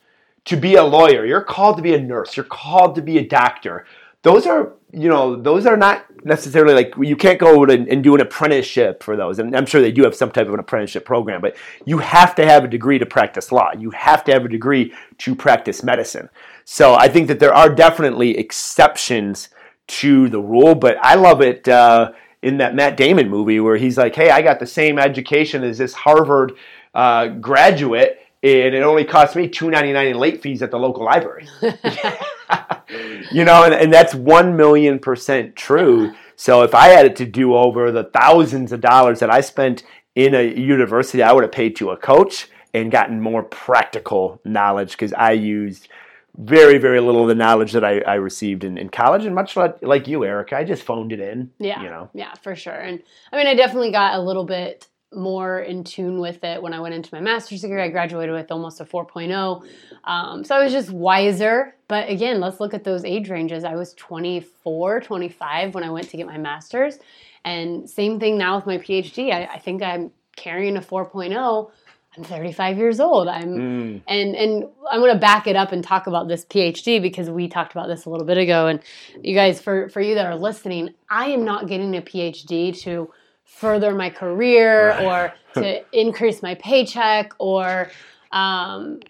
to 0.44 0.56
be 0.56 0.74
a 0.76 0.84
lawyer, 0.84 1.24
you're 1.24 1.42
called 1.42 1.76
to 1.76 1.82
be 1.82 1.94
a 1.94 2.00
nurse, 2.00 2.36
you're 2.36 2.44
called 2.44 2.94
to 2.94 3.02
be 3.02 3.18
a 3.18 3.26
doctor 3.26 3.86
those 4.22 4.46
are 4.46 4.74
you 4.92 5.08
know 5.08 5.36
those 5.36 5.66
are 5.66 5.76
not 5.76 6.04
necessarily 6.24 6.74
like 6.74 6.94
you 6.98 7.16
can't 7.16 7.38
go 7.38 7.64
and 7.64 8.02
do 8.02 8.14
an 8.14 8.20
apprenticeship 8.20 9.02
for 9.02 9.16
those. 9.16 9.38
And 9.38 9.54
i'm 9.56 9.66
sure 9.66 9.80
they 9.80 9.92
do 9.92 10.04
have 10.04 10.14
some 10.14 10.30
type 10.30 10.46
of 10.46 10.54
an 10.54 10.60
apprenticeship 10.60 11.04
program 11.04 11.40
but 11.40 11.56
you 11.84 11.98
have 11.98 12.34
to 12.36 12.44
have 12.44 12.64
a 12.64 12.68
degree 12.68 12.98
to 12.98 13.06
practice 13.06 13.52
law. 13.52 13.70
You 13.78 13.90
have 13.90 14.24
to 14.24 14.32
have 14.32 14.44
a 14.44 14.48
degree 14.48 14.92
to 15.18 15.34
practice 15.34 15.82
medicine. 15.82 16.28
So 16.64 16.94
i 16.94 17.08
think 17.08 17.28
that 17.28 17.38
there 17.38 17.54
are 17.54 17.68
definitely 17.68 18.36
exceptions 18.38 19.48
to 19.88 20.28
the 20.28 20.40
rule 20.40 20.74
but 20.74 20.96
i 21.00 21.14
love 21.14 21.40
it 21.40 21.66
uh, 21.68 22.12
in 22.42 22.58
that 22.58 22.74
matt 22.74 22.96
damon 22.96 23.28
movie 23.28 23.60
where 23.60 23.76
he's 23.76 23.96
like 23.96 24.14
hey 24.14 24.30
i 24.30 24.42
got 24.42 24.60
the 24.60 24.66
same 24.66 24.98
education 24.98 25.64
as 25.64 25.78
this 25.78 25.94
harvard 25.94 26.52
uh, 26.94 27.28
graduate 27.28 28.18
and 28.42 28.74
it 28.74 28.82
only 28.82 29.04
cost 29.04 29.34
me 29.34 29.48
two 29.48 29.70
ninety 29.70 29.92
nine 29.92 30.08
in 30.08 30.18
late 30.18 30.42
fees 30.42 30.62
at 30.62 30.70
the 30.70 30.78
local 30.78 31.04
library. 31.04 31.48
you 33.32 33.44
know, 33.44 33.64
and, 33.64 33.74
and 33.74 33.92
that's 33.92 34.14
one 34.14 34.56
million 34.56 34.98
percent 34.98 35.56
true. 35.56 36.12
So 36.36 36.62
if 36.62 36.74
I 36.74 36.88
had 36.88 37.06
it 37.06 37.16
to 37.16 37.26
do 37.26 37.54
over 37.54 37.90
the 37.90 38.04
thousands 38.04 38.72
of 38.72 38.80
dollars 38.80 39.20
that 39.20 39.30
I 39.30 39.40
spent 39.40 39.82
in 40.14 40.34
a 40.34 40.54
university, 40.54 41.22
I 41.22 41.32
would 41.32 41.44
have 41.44 41.52
paid 41.52 41.76
to 41.76 41.90
a 41.90 41.96
coach 41.96 42.48
and 42.74 42.90
gotten 42.90 43.20
more 43.20 43.42
practical 43.42 44.40
knowledge 44.44 44.92
because 44.92 45.12
I 45.12 45.32
used 45.32 45.88
very, 46.36 46.78
very 46.78 47.00
little 47.00 47.22
of 47.22 47.28
the 47.28 47.34
knowledge 47.34 47.72
that 47.72 47.84
I, 47.84 47.98
I 48.00 48.14
received 48.14 48.62
in, 48.62 48.78
in 48.78 48.88
college. 48.88 49.24
And 49.24 49.34
much 49.34 49.56
like, 49.56 49.82
like 49.82 50.06
you, 50.06 50.24
Erica, 50.24 50.56
I 50.56 50.64
just 50.64 50.84
phoned 50.84 51.12
it 51.12 51.20
in. 51.20 51.50
Yeah. 51.58 51.82
You 51.82 51.88
know? 51.88 52.10
Yeah, 52.14 52.32
for 52.42 52.54
sure. 52.54 52.74
And 52.74 53.02
I 53.32 53.36
mean, 53.36 53.48
I 53.48 53.54
definitely 53.54 53.90
got 53.90 54.14
a 54.14 54.22
little 54.22 54.44
bit 54.44 54.86
more 55.12 55.60
in 55.60 55.84
tune 55.84 56.18
with 56.18 56.44
it 56.44 56.62
when 56.62 56.74
I 56.74 56.80
went 56.80 56.94
into 56.94 57.14
my 57.14 57.20
master's 57.20 57.62
degree. 57.62 57.80
I 57.80 57.88
graduated 57.88 58.34
with 58.34 58.50
almost 58.50 58.80
a 58.80 58.84
4.0. 58.84 59.64
Um, 60.04 60.44
so 60.44 60.54
I 60.54 60.62
was 60.62 60.72
just 60.72 60.90
wiser. 60.90 61.74
But 61.88 62.10
again, 62.10 62.40
let's 62.40 62.60
look 62.60 62.74
at 62.74 62.84
those 62.84 63.04
age 63.04 63.30
ranges. 63.30 63.64
I 63.64 63.74
was 63.74 63.94
24, 63.94 65.00
25 65.00 65.74
when 65.74 65.84
I 65.84 65.90
went 65.90 66.10
to 66.10 66.16
get 66.16 66.26
my 66.26 66.36
master's. 66.36 66.98
And 67.44 67.88
same 67.88 68.20
thing 68.20 68.36
now 68.36 68.56
with 68.56 68.66
my 68.66 68.78
PhD. 68.78 69.32
I, 69.32 69.44
I 69.54 69.58
think 69.58 69.82
I'm 69.82 70.10
carrying 70.36 70.76
a 70.76 70.80
4.0. 70.80 71.70
I'm 72.16 72.24
35 72.24 72.78
years 72.78 73.00
old. 73.00 73.28
I'm 73.28 73.48
mm. 73.48 74.02
and 74.08 74.34
and 74.34 74.64
I'm 74.90 75.00
going 75.00 75.12
to 75.12 75.20
back 75.20 75.46
it 75.46 75.56
up 75.56 75.72
and 75.72 75.84
talk 75.84 76.06
about 76.06 76.26
this 76.26 76.44
PhD 76.44 77.00
because 77.00 77.30
we 77.30 77.48
talked 77.48 77.72
about 77.72 77.86
this 77.86 78.06
a 78.06 78.10
little 78.10 78.26
bit 78.26 78.38
ago 78.38 78.66
and 78.66 78.80
you 79.22 79.34
guys 79.34 79.60
for 79.60 79.88
for 79.88 80.00
you 80.00 80.16
that 80.16 80.26
are 80.26 80.34
listening, 80.34 80.94
I 81.08 81.26
am 81.26 81.44
not 81.44 81.68
getting 81.68 81.96
a 81.96 82.02
PhD 82.02 82.76
to 82.80 83.12
further 83.48 83.94
my 83.94 84.10
career 84.10 84.90
right. 84.90 85.04
or 85.04 85.34
to 85.62 85.82
increase 85.98 86.42
my 86.42 86.54
paycheck 86.54 87.32
or 87.38 87.90
um, 88.30 89.00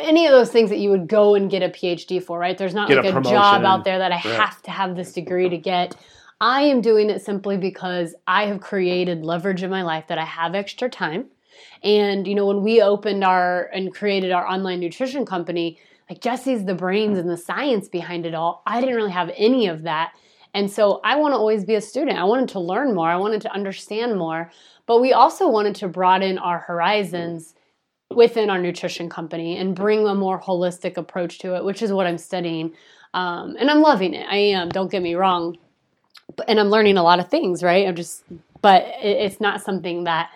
any 0.00 0.26
of 0.26 0.32
those 0.32 0.50
things 0.50 0.68
that 0.68 0.78
you 0.78 0.90
would 0.90 1.08
go 1.08 1.34
and 1.34 1.50
get 1.50 1.62
a 1.62 1.68
PhD 1.68 2.22
for, 2.22 2.38
right? 2.38 2.58
There's 2.58 2.74
not 2.74 2.88
get 2.88 3.04
like 3.04 3.14
a, 3.14 3.18
a 3.18 3.22
job 3.22 3.64
out 3.64 3.84
there 3.84 3.98
that 3.98 4.12
I 4.12 4.16
have 4.16 4.60
to 4.62 4.70
have 4.70 4.96
this 4.96 5.12
degree 5.12 5.48
to 5.48 5.56
get. 5.56 5.96
I 6.40 6.62
am 6.62 6.80
doing 6.80 7.08
it 7.08 7.22
simply 7.22 7.56
because 7.56 8.14
I 8.26 8.46
have 8.46 8.60
created 8.60 9.24
leverage 9.24 9.62
in 9.62 9.70
my 9.70 9.82
life 9.82 10.08
that 10.08 10.18
I 10.18 10.24
have 10.24 10.54
extra 10.54 10.90
time. 10.90 11.26
And 11.82 12.26
you 12.26 12.34
know, 12.34 12.46
when 12.46 12.62
we 12.62 12.82
opened 12.82 13.24
our 13.24 13.70
and 13.72 13.94
created 13.94 14.32
our 14.32 14.46
online 14.46 14.80
nutrition 14.80 15.24
company, 15.24 15.78
like 16.10 16.20
Jesse's 16.20 16.64
the 16.64 16.74
brains 16.74 17.16
and 17.16 17.30
the 17.30 17.36
science 17.36 17.88
behind 17.88 18.26
it 18.26 18.34
all. 18.34 18.62
I 18.66 18.80
didn't 18.80 18.96
really 18.96 19.12
have 19.12 19.30
any 19.36 19.68
of 19.68 19.82
that. 19.82 20.12
And 20.54 20.70
so 20.70 21.00
I 21.02 21.16
want 21.16 21.32
to 21.32 21.38
always 21.38 21.64
be 21.64 21.74
a 21.76 21.80
student. 21.80 22.18
I 22.18 22.24
wanted 22.24 22.50
to 22.50 22.60
learn 22.60 22.94
more. 22.94 23.08
I 23.08 23.16
wanted 23.16 23.40
to 23.42 23.52
understand 23.52 24.18
more. 24.18 24.50
But 24.86 25.00
we 25.00 25.12
also 25.12 25.48
wanted 25.48 25.74
to 25.76 25.88
broaden 25.88 26.38
our 26.38 26.58
horizons 26.58 27.54
within 28.10 28.50
our 28.50 28.58
nutrition 28.58 29.08
company 29.08 29.56
and 29.56 29.74
bring 29.74 30.06
a 30.06 30.14
more 30.14 30.40
holistic 30.40 30.96
approach 30.96 31.38
to 31.38 31.56
it, 31.56 31.64
which 31.64 31.82
is 31.82 31.92
what 31.92 32.06
I'm 32.06 32.18
studying. 32.18 32.74
Um, 33.14 33.56
and 33.58 33.70
I'm 33.70 33.80
loving 33.80 34.14
it. 34.14 34.26
I 34.28 34.36
am, 34.36 34.68
don't 34.68 34.90
get 34.90 35.02
me 35.02 35.14
wrong. 35.14 35.56
And 36.46 36.60
I'm 36.60 36.68
learning 36.68 36.98
a 36.98 37.02
lot 37.02 37.20
of 37.20 37.28
things, 37.28 37.62
right? 37.62 37.86
I'm 37.86 37.96
just, 37.96 38.24
but 38.60 38.82
it, 39.02 39.16
it's 39.18 39.40
not 39.40 39.62
something 39.62 40.04
that 40.04 40.30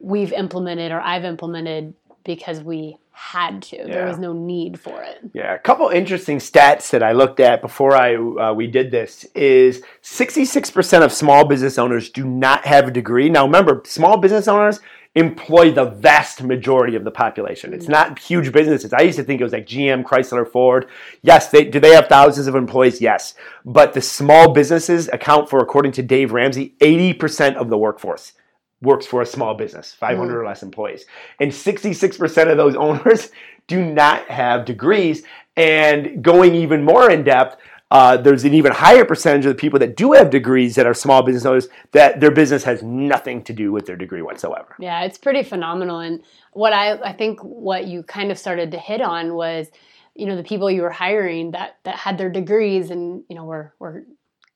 we've 0.00 0.32
implemented 0.32 0.92
or 0.92 1.00
I've 1.00 1.24
implemented 1.24 1.94
because 2.26 2.60
we 2.60 2.98
had 3.12 3.62
to. 3.62 3.78
Yeah. 3.78 3.86
There 3.86 4.06
was 4.06 4.18
no 4.18 4.34
need 4.34 4.78
for 4.78 5.02
it. 5.02 5.20
Yeah, 5.32 5.54
a 5.54 5.58
couple 5.58 5.88
interesting 5.88 6.36
stats 6.36 6.90
that 6.90 7.02
I 7.02 7.12
looked 7.12 7.40
at 7.40 7.62
before 7.62 7.96
I 7.96 8.16
uh, 8.16 8.52
we 8.52 8.66
did 8.66 8.90
this 8.90 9.24
is 9.34 9.82
66% 10.02 11.02
of 11.02 11.12
small 11.12 11.46
business 11.46 11.78
owners 11.78 12.10
do 12.10 12.26
not 12.26 12.66
have 12.66 12.88
a 12.88 12.90
degree. 12.90 13.30
Now 13.30 13.46
remember, 13.46 13.82
small 13.86 14.18
business 14.18 14.48
owners 14.48 14.80
employ 15.14 15.72
the 15.72 15.86
vast 15.86 16.42
majority 16.42 16.94
of 16.94 17.04
the 17.04 17.10
population. 17.10 17.72
It's 17.72 17.88
not 17.88 18.18
huge 18.18 18.52
businesses. 18.52 18.92
I 18.92 19.00
used 19.00 19.16
to 19.16 19.24
think 19.24 19.40
it 19.40 19.44
was 19.44 19.54
like 19.54 19.66
GM, 19.66 20.02
Chrysler, 20.04 20.46
Ford. 20.46 20.86
Yes, 21.22 21.50
they 21.50 21.64
do 21.64 21.80
they 21.80 21.94
have 21.94 22.08
thousands 22.08 22.48
of 22.48 22.54
employees? 22.54 23.00
Yes. 23.00 23.32
But 23.64 23.94
the 23.94 24.02
small 24.02 24.52
businesses 24.52 25.08
account 25.08 25.48
for 25.48 25.60
according 25.60 25.92
to 25.92 26.02
Dave 26.02 26.32
Ramsey, 26.32 26.74
80% 26.80 27.54
of 27.54 27.70
the 27.70 27.78
workforce 27.78 28.34
works 28.82 29.06
for 29.06 29.22
a 29.22 29.26
small 29.26 29.54
business, 29.54 29.94
500 29.94 30.32
mm. 30.32 30.36
or 30.36 30.46
less 30.46 30.62
employees. 30.62 31.06
And 31.40 31.50
66% 31.50 32.50
of 32.50 32.56
those 32.56 32.74
owners 32.76 33.30
do 33.66 33.84
not 33.84 34.28
have 34.28 34.64
degrees. 34.64 35.22
And 35.56 36.22
going 36.22 36.54
even 36.54 36.84
more 36.84 37.10
in 37.10 37.24
depth, 37.24 37.56
uh, 37.90 38.16
there's 38.16 38.44
an 38.44 38.52
even 38.52 38.72
higher 38.72 39.04
percentage 39.04 39.46
of 39.46 39.50
the 39.50 39.60
people 39.60 39.78
that 39.78 39.96
do 39.96 40.12
have 40.12 40.28
degrees 40.28 40.74
that 40.74 40.86
are 40.86 40.94
small 40.94 41.22
business 41.22 41.46
owners 41.46 41.68
that 41.92 42.20
their 42.20 42.32
business 42.32 42.64
has 42.64 42.82
nothing 42.82 43.42
to 43.44 43.52
do 43.52 43.70
with 43.70 43.86
their 43.86 43.96
degree 43.96 44.22
whatsoever. 44.22 44.74
Yeah, 44.80 45.04
it's 45.04 45.18
pretty 45.18 45.44
phenomenal. 45.44 46.00
And 46.00 46.20
what 46.52 46.72
I, 46.72 46.98
I 46.98 47.12
think 47.12 47.40
what 47.40 47.86
you 47.86 48.02
kind 48.02 48.32
of 48.32 48.38
started 48.38 48.72
to 48.72 48.78
hit 48.78 49.00
on 49.00 49.34
was, 49.34 49.68
you 50.16 50.26
know, 50.26 50.36
the 50.36 50.42
people 50.42 50.70
you 50.70 50.82
were 50.82 50.90
hiring 50.90 51.52
that, 51.52 51.76
that 51.84 51.94
had 51.94 52.18
their 52.18 52.30
degrees 52.30 52.90
and, 52.90 53.22
you 53.28 53.36
know, 53.36 53.44
were, 53.44 53.72
were 53.78 54.04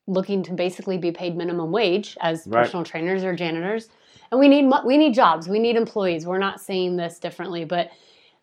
looking 0.07 0.43
to 0.43 0.53
basically 0.53 0.97
be 0.97 1.11
paid 1.11 1.37
minimum 1.37 1.71
wage 1.71 2.17
as 2.19 2.45
right. 2.47 2.63
personal 2.63 2.83
trainers 2.83 3.23
or 3.23 3.33
janitors 3.33 3.87
and 4.31 4.39
we 4.39 4.47
need 4.47 4.71
we 4.85 4.97
need 4.97 5.13
jobs, 5.13 5.47
we 5.47 5.59
need 5.59 5.75
employees. 5.75 6.25
We're 6.25 6.37
not 6.37 6.61
saying 6.61 6.97
this 6.97 7.19
differently, 7.19 7.65
but 7.65 7.91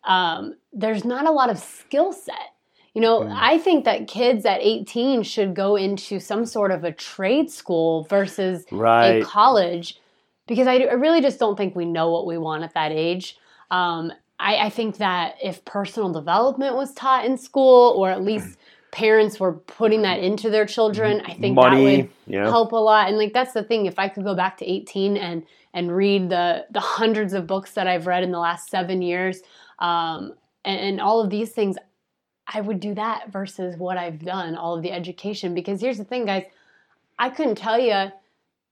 um, 0.03 0.55
there's 0.71 1.03
not 1.03 1.25
a 1.25 1.31
lot 1.31 1.49
of 1.49 1.57
skill 1.57 2.13
set. 2.13 2.53
You 2.93 3.01
know, 3.01 3.21
mm. 3.21 3.35
I 3.35 3.57
think 3.59 3.85
that 3.85 4.07
kids 4.07 4.45
at 4.45 4.59
18 4.61 5.23
should 5.23 5.53
go 5.53 5.75
into 5.75 6.19
some 6.19 6.45
sort 6.45 6.71
of 6.71 6.83
a 6.83 6.91
trade 6.91 7.51
school 7.51 8.03
versus 8.03 8.65
right. 8.71 9.21
a 9.21 9.25
college 9.25 9.99
because 10.47 10.67
I, 10.67 10.77
I, 10.77 10.93
really 10.93 11.21
just 11.21 11.39
don't 11.39 11.55
think 11.55 11.75
we 11.75 11.85
know 11.85 12.09
what 12.09 12.25
we 12.25 12.39
want 12.39 12.63
at 12.63 12.73
that 12.73 12.91
age. 12.91 13.37
Um, 13.69 14.11
I, 14.39 14.65
I, 14.65 14.69
think 14.71 14.97
that 14.97 15.35
if 15.43 15.63
personal 15.65 16.11
development 16.11 16.75
was 16.75 16.91
taught 16.93 17.25
in 17.25 17.37
school, 17.37 17.93
or 17.95 18.09
at 18.09 18.23
least 18.23 18.57
parents 18.91 19.39
were 19.39 19.53
putting 19.53 20.01
that 20.03 20.19
into 20.19 20.49
their 20.49 20.65
children, 20.65 21.21
I 21.25 21.33
think 21.33 21.55
Money, 21.55 21.85
that 21.85 22.01
would 22.01 22.09
yeah. 22.27 22.45
help 22.45 22.71
a 22.71 22.77
lot. 22.77 23.07
And 23.07 23.17
like 23.17 23.33
that's 23.33 23.53
the 23.53 23.63
thing. 23.63 23.85
If 23.85 23.99
I 23.99 24.07
could 24.09 24.23
go 24.23 24.35
back 24.35 24.57
to 24.57 24.69
18 24.69 25.17
and 25.17 25.43
and 25.73 25.95
read 25.95 26.29
the 26.29 26.65
the 26.71 26.79
hundreds 26.79 27.33
of 27.33 27.47
books 27.47 27.71
that 27.71 27.87
I've 27.87 28.07
read 28.07 28.23
in 28.23 28.31
the 28.31 28.39
last 28.39 28.69
seven 28.69 29.01
years, 29.01 29.41
um, 29.79 30.33
and, 30.65 30.79
and 30.79 31.01
all 31.01 31.21
of 31.21 31.29
these 31.29 31.51
things, 31.51 31.77
I 32.47 32.61
would 32.61 32.79
do 32.79 32.93
that 32.95 33.31
versus 33.31 33.77
what 33.77 33.97
I've 33.97 34.19
done, 34.19 34.55
all 34.55 34.75
of 34.75 34.81
the 34.81 34.91
education. 34.91 35.53
Because 35.53 35.81
here's 35.81 35.97
the 35.97 36.03
thing, 36.03 36.25
guys, 36.25 36.45
I 37.17 37.29
couldn't 37.29 37.55
tell 37.55 37.79
you 37.79 38.11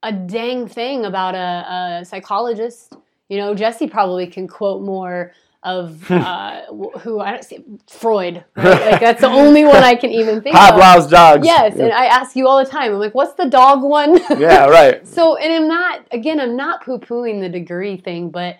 a 0.02 0.12
dang 0.12 0.68
thing 0.68 1.04
about 1.04 1.34
a, 1.34 2.00
a 2.00 2.04
psychologist. 2.04 2.94
You 3.28 3.36
know, 3.38 3.54
Jesse 3.54 3.88
probably 3.88 4.26
can 4.26 4.48
quote 4.48 4.82
more 4.82 5.32
of 5.62 6.10
uh, 6.10 6.62
who 7.00 7.20
I 7.20 7.32
don't 7.32 7.44
see 7.44 7.64
Freud. 7.88 8.44
Right? 8.56 8.92
Like 8.92 9.00
that's 9.00 9.20
the 9.20 9.28
only 9.28 9.64
one 9.64 9.82
I 9.82 9.94
can 9.94 10.10
even 10.10 10.40
think 10.40 10.56
Pavlov's 10.56 11.06
of. 11.06 11.10
dogs. 11.10 11.46
Yes, 11.46 11.74
yeah. 11.76 11.84
and 11.84 11.92
I 11.92 12.06
ask 12.06 12.36
you 12.36 12.46
all 12.46 12.62
the 12.62 12.70
time. 12.70 12.92
I'm 12.92 12.98
like, 12.98 13.14
what's 13.14 13.34
the 13.34 13.48
dog 13.48 13.82
one? 13.82 14.18
yeah, 14.38 14.66
right. 14.66 15.06
So, 15.06 15.36
and 15.36 15.52
I'm 15.52 15.68
not 15.68 16.06
again. 16.12 16.40
I'm 16.40 16.56
not 16.56 16.84
poo 16.84 16.98
pooing 16.98 17.40
the 17.40 17.48
degree 17.48 17.96
thing, 17.96 18.30
but 18.30 18.56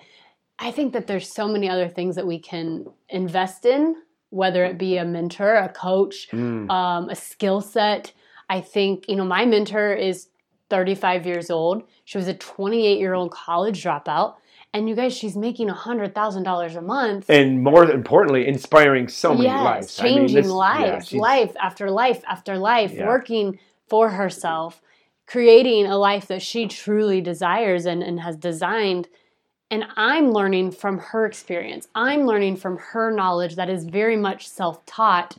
I 0.58 0.70
think 0.70 0.92
that 0.92 1.06
there's 1.06 1.32
so 1.32 1.46
many 1.46 1.68
other 1.68 1.88
things 1.88 2.16
that 2.16 2.26
we 2.26 2.38
can 2.38 2.86
invest 3.08 3.64
in, 3.64 3.96
whether 4.30 4.64
it 4.64 4.76
be 4.76 4.96
a 4.96 5.04
mentor, 5.04 5.54
a 5.54 5.68
coach, 5.68 6.28
mm. 6.32 6.68
um, 6.70 7.08
a 7.10 7.14
skill 7.14 7.60
set. 7.60 8.12
I 8.50 8.60
think 8.60 9.08
you 9.08 9.16
know 9.16 9.24
my 9.24 9.44
mentor 9.44 9.92
is 9.92 10.28
35 10.70 11.26
years 11.26 11.50
old. 11.50 11.84
She 12.04 12.18
was 12.18 12.28
a 12.28 12.34
28 12.34 12.98
year 12.98 13.14
old 13.14 13.30
college 13.30 13.84
dropout 13.84 14.34
and 14.74 14.88
you 14.88 14.94
guys, 14.94 15.16
she's 15.16 15.36
making 15.36 15.70
a 15.70 15.74
hundred 15.74 16.14
thousand 16.14 16.42
dollars 16.42 16.76
a 16.76 16.82
month, 16.82 17.28
and 17.28 17.62
more 17.62 17.90
importantly, 17.90 18.46
inspiring 18.46 19.08
so 19.08 19.34
many 19.34 19.44
yes, 19.44 19.64
lives, 19.64 19.96
changing 19.96 20.22
I 20.22 20.26
mean, 20.26 20.34
this, 20.34 20.46
lives, 20.46 21.12
yeah, 21.12 21.20
life 21.20 21.56
after 21.60 21.90
life 21.90 22.22
after 22.26 22.58
life, 22.58 22.92
yeah. 22.92 23.06
working 23.06 23.58
for 23.88 24.10
herself, 24.10 24.82
creating 25.26 25.86
a 25.86 25.96
life 25.96 26.26
that 26.26 26.42
she 26.42 26.66
truly 26.66 27.20
desires 27.20 27.86
and, 27.86 28.02
and 28.02 28.20
has 28.20 28.36
designed. 28.36 29.08
And 29.70 29.84
I'm 29.96 30.32
learning 30.32 30.72
from 30.72 30.98
her 30.98 31.26
experience. 31.26 31.88
I'm 31.94 32.24
learning 32.24 32.56
from 32.56 32.78
her 32.78 33.10
knowledge 33.10 33.56
that 33.56 33.68
is 33.68 33.84
very 33.84 34.16
much 34.16 34.48
self-taught 34.48 35.36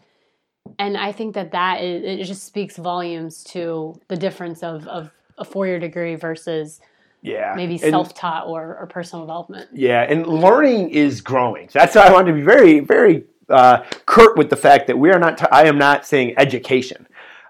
and 0.77 0.97
I 0.97 1.11
think 1.11 1.33
that 1.35 1.51
that 1.51 1.81
is, 1.81 2.03
it 2.03 2.23
just 2.25 2.43
speaks 2.43 2.77
volumes 2.77 3.43
to 3.45 3.99
the 4.07 4.17
difference 4.17 4.61
of, 4.61 4.87
of 4.87 5.11
a 5.37 5.45
four 5.45 5.65
year 5.65 5.79
degree 5.79 6.15
versus 6.15 6.79
yeah 7.21 7.53
maybe 7.55 7.77
self-taught 7.77 8.47
or, 8.47 8.77
or 8.77 8.87
personal 8.87 9.25
development. 9.25 9.69
Yeah 9.73 10.01
and 10.03 10.25
learning 10.25 10.89
is 10.91 11.21
growing. 11.21 11.69
That's 11.73 11.95
why 11.95 12.03
i 12.03 12.11
wanted 12.11 12.31
to 12.31 12.37
be 12.37 12.41
very 12.43 12.79
very 12.79 13.25
uh, 13.49 13.83
curt 14.05 14.37
with 14.37 14.49
the 14.49 14.55
fact 14.55 14.87
that 14.87 14.97
we 14.97 15.09
are 15.11 15.17
not 15.17 15.39
t- 15.39 15.45
I 15.51 15.63
am 15.65 15.77
not 15.77 16.05
saying 16.05 16.35
education 16.37 17.07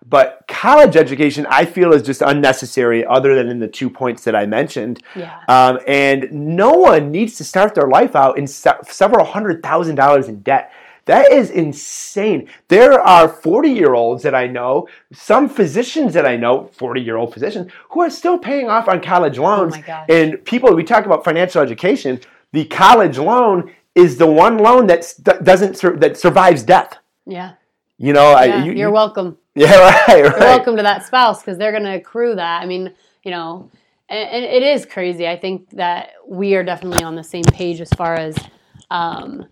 but 0.07 0.45
college 0.47 0.95
education 0.95 1.45
i 1.49 1.65
feel 1.65 1.91
is 1.93 2.01
just 2.01 2.21
unnecessary 2.21 3.05
other 3.05 3.35
than 3.35 3.49
in 3.49 3.59
the 3.59 3.67
two 3.67 3.89
points 3.89 4.23
that 4.23 4.35
i 4.35 4.45
mentioned. 4.45 5.03
Yeah. 5.15 5.39
Um, 5.49 5.79
and 5.87 6.31
no 6.31 6.71
one 6.71 7.11
needs 7.11 7.35
to 7.35 7.43
start 7.43 7.75
their 7.75 7.87
life 7.87 8.15
out 8.15 8.37
in 8.37 8.47
se- 8.47 8.79
several 8.87 9.25
hundred 9.25 9.61
thousand 9.61 9.95
dollars 9.95 10.29
in 10.29 10.41
debt 10.41 10.71
that 11.09 11.31
is 11.31 11.49
insane. 11.49 12.47
There 12.67 13.01
are 13.01 13.27
40 13.27 13.71
year 13.71 13.95
olds 13.95 14.21
that 14.21 14.35
I 14.35 14.45
know, 14.45 14.87
some 15.11 15.49
physicians 15.49 16.13
that 16.13 16.23
I 16.23 16.37
know, 16.37 16.69
40 16.73 17.01
year 17.01 17.17
old 17.17 17.33
physicians, 17.33 17.71
who 17.89 18.01
are 18.01 18.11
still 18.11 18.37
paying 18.37 18.69
off 18.69 18.87
on 18.87 19.01
college 19.01 19.39
oh 19.39 19.43
loans. 19.43 19.73
Oh 19.75 20.05
and 20.07 20.45
people, 20.45 20.75
we 20.75 20.83
talk 20.83 21.07
about 21.07 21.23
financial 21.23 21.63
education, 21.63 22.21
the 22.51 22.65
college 22.65 23.17
loan 23.17 23.73
is 23.95 24.17
the 24.17 24.27
one 24.27 24.59
loan 24.59 24.85
that 24.85 25.11
doesn't 25.41 25.81
that 25.99 26.15
survives 26.15 26.61
death. 26.61 26.99
Yeah. 27.25 27.53
You 27.97 28.13
know, 28.13 28.29
yeah, 28.29 28.35
I, 28.35 28.63
you, 28.65 28.87
are 28.87 28.91
welcome. 28.91 29.37
Yeah, 29.55 29.77
right, 29.79 30.07
right. 30.07 30.17
You're 30.19 30.39
welcome 30.39 30.77
to 30.77 30.83
that 30.83 31.05
spouse 31.07 31.41
because 31.41 31.57
they're 31.57 31.71
going 31.71 31.83
to 31.83 31.95
accrue 31.95 32.35
that. 32.35 32.61
I 32.61 32.67
mean, 32.67 32.93
you 33.23 33.31
know, 33.31 33.71
and, 34.07 34.29
and, 34.29 34.45
it 34.45 34.61
is 34.61 34.85
crazy. 34.85 35.27
I 35.27 35.37
think 35.37 35.71
that 35.71 36.11
we 36.25 36.53
are 36.55 36.63
definitely 36.63 37.03
on 37.03 37.15
the 37.15 37.23
same 37.23 37.43
page 37.43 37.81
as 37.81 37.89
far 37.89 38.13
as 38.13 38.37
um, 38.91 39.47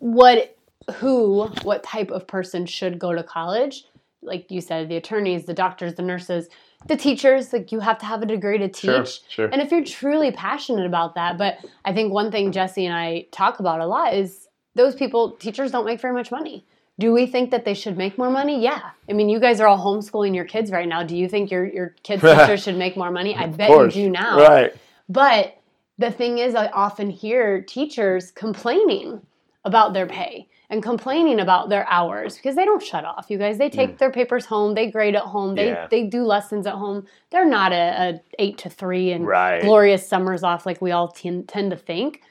what 0.00 0.56
who 0.96 1.48
what 1.62 1.82
type 1.82 2.10
of 2.10 2.26
person 2.26 2.66
should 2.66 2.98
go 2.98 3.12
to 3.12 3.22
college. 3.22 3.84
Like 4.22 4.50
you 4.50 4.60
said 4.60 4.88
the 4.88 4.96
attorneys 4.96 5.44
the 5.44 5.54
doctors 5.54 5.94
the 5.94 6.02
nurses 6.02 6.48
the 6.86 6.96
teachers 6.96 7.52
like 7.52 7.72
you 7.72 7.80
have 7.80 7.98
to 7.98 8.06
have 8.06 8.22
a 8.22 8.26
degree 8.26 8.58
to 8.58 8.68
teach. 8.68 8.86
sure, 8.86 9.06
sure. 9.28 9.48
and 9.48 9.60
if 9.60 9.72
you're 9.72 9.84
truly 9.84 10.30
passionate 10.30 10.86
about 10.86 11.14
that 11.14 11.38
but 11.38 11.58
i 11.84 11.92
think 11.92 12.12
one 12.12 12.30
thing 12.30 12.52
jesse 12.52 12.84
and 12.84 12.94
i 12.94 13.26
talk 13.32 13.58
about 13.60 13.80
a 13.80 13.86
lot 13.86 14.14
is 14.14 14.46
those 14.76 14.94
people 14.94 15.32
teachers 15.32 15.72
don't 15.72 15.84
make 15.84 16.00
very 16.00 16.14
much 16.14 16.30
money. 16.30 16.64
Do 16.98 17.12
we 17.12 17.26
think 17.26 17.50
that 17.50 17.64
they 17.64 17.74
should 17.74 17.98
make 17.98 18.16
more 18.16 18.30
money? 18.30 18.62
Yeah. 18.62 18.90
I 19.08 19.12
mean 19.12 19.28
you 19.28 19.40
guys 19.40 19.60
are 19.60 19.66
all 19.66 19.78
homeschooling 19.78 20.34
your 20.34 20.44
kids 20.44 20.70
right 20.70 20.86
now. 20.86 21.02
Do 21.02 21.16
you 21.16 21.28
think 21.28 21.50
your, 21.50 21.66
your 21.66 21.94
kids 22.02 22.22
teachers 22.22 22.62
should 22.62 22.76
make 22.76 22.96
more 22.96 23.10
money? 23.10 23.34
I 23.34 23.46
bet 23.46 23.70
you 23.70 23.90
do 23.90 24.10
now. 24.10 24.38
Right. 24.38 24.74
But 25.08 25.58
the 25.98 26.10
thing 26.10 26.38
is 26.38 26.54
i 26.54 26.66
often 26.68 27.08
hear 27.08 27.62
teachers 27.62 28.30
complaining 28.30 29.22
about 29.66 29.92
their 29.92 30.06
pay 30.06 30.48
and 30.70 30.82
complaining 30.82 31.40
about 31.40 31.68
their 31.68 31.86
hours 31.90 32.36
because 32.36 32.54
they 32.54 32.64
don't 32.64 32.82
shut 32.82 33.04
off 33.04 33.26
you 33.28 33.36
guys. 33.36 33.58
They 33.58 33.68
take 33.68 33.96
mm. 33.96 33.98
their 33.98 34.12
papers 34.12 34.46
home. 34.46 34.74
They 34.74 34.90
grade 34.90 35.16
at 35.16 35.22
home. 35.22 35.56
They, 35.56 35.68
yeah. 35.68 35.88
they 35.90 36.04
do 36.04 36.24
lessons 36.24 36.66
at 36.66 36.74
home. 36.74 37.06
They're 37.30 37.44
not 37.44 37.72
a, 37.72 37.76
a 37.76 38.20
eight 38.38 38.58
to 38.58 38.70
three 38.70 39.10
and 39.10 39.26
right. 39.26 39.60
glorious 39.60 40.08
summers 40.08 40.44
off 40.44 40.64
like 40.64 40.80
we 40.80 40.92
all 40.92 41.08
t- 41.08 41.42
tend 41.42 41.72
to 41.72 41.76
think. 41.76 42.22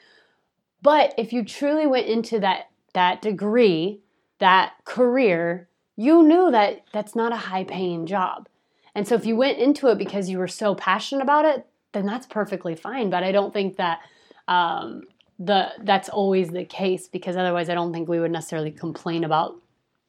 But 0.80 1.14
if 1.18 1.32
you 1.32 1.44
truly 1.44 1.86
went 1.86 2.06
into 2.06 2.40
that 2.40 2.70
that 2.94 3.20
degree 3.20 4.00
that 4.38 4.72
career 4.84 5.68
you 5.98 6.22
knew 6.22 6.50
that 6.50 6.84
that's 6.92 7.14
not 7.14 7.32
a 7.32 7.36
high 7.36 7.64
paying 7.64 8.06
job. 8.06 8.48
And 8.94 9.06
so 9.06 9.14
if 9.14 9.26
you 9.26 9.36
went 9.36 9.58
into 9.58 9.88
it 9.88 9.98
because 9.98 10.30
you 10.30 10.38
were 10.38 10.48
so 10.48 10.74
passionate 10.74 11.22
about 11.22 11.44
it 11.44 11.66
then 11.92 12.06
that's 12.06 12.26
perfectly 12.26 12.74
fine. 12.74 13.10
But 13.10 13.22
i 13.22 13.32
don't 13.32 13.52
think 13.52 13.76
that 13.76 14.00
um, 14.48 15.02
the 15.38 15.68
that's 15.82 16.08
always 16.08 16.50
the 16.50 16.64
case 16.64 17.08
because 17.08 17.36
otherwise 17.36 17.68
I 17.68 17.74
don't 17.74 17.92
think 17.92 18.08
we 18.08 18.20
would 18.20 18.30
necessarily 18.32 18.70
complain 18.70 19.24
about 19.24 19.56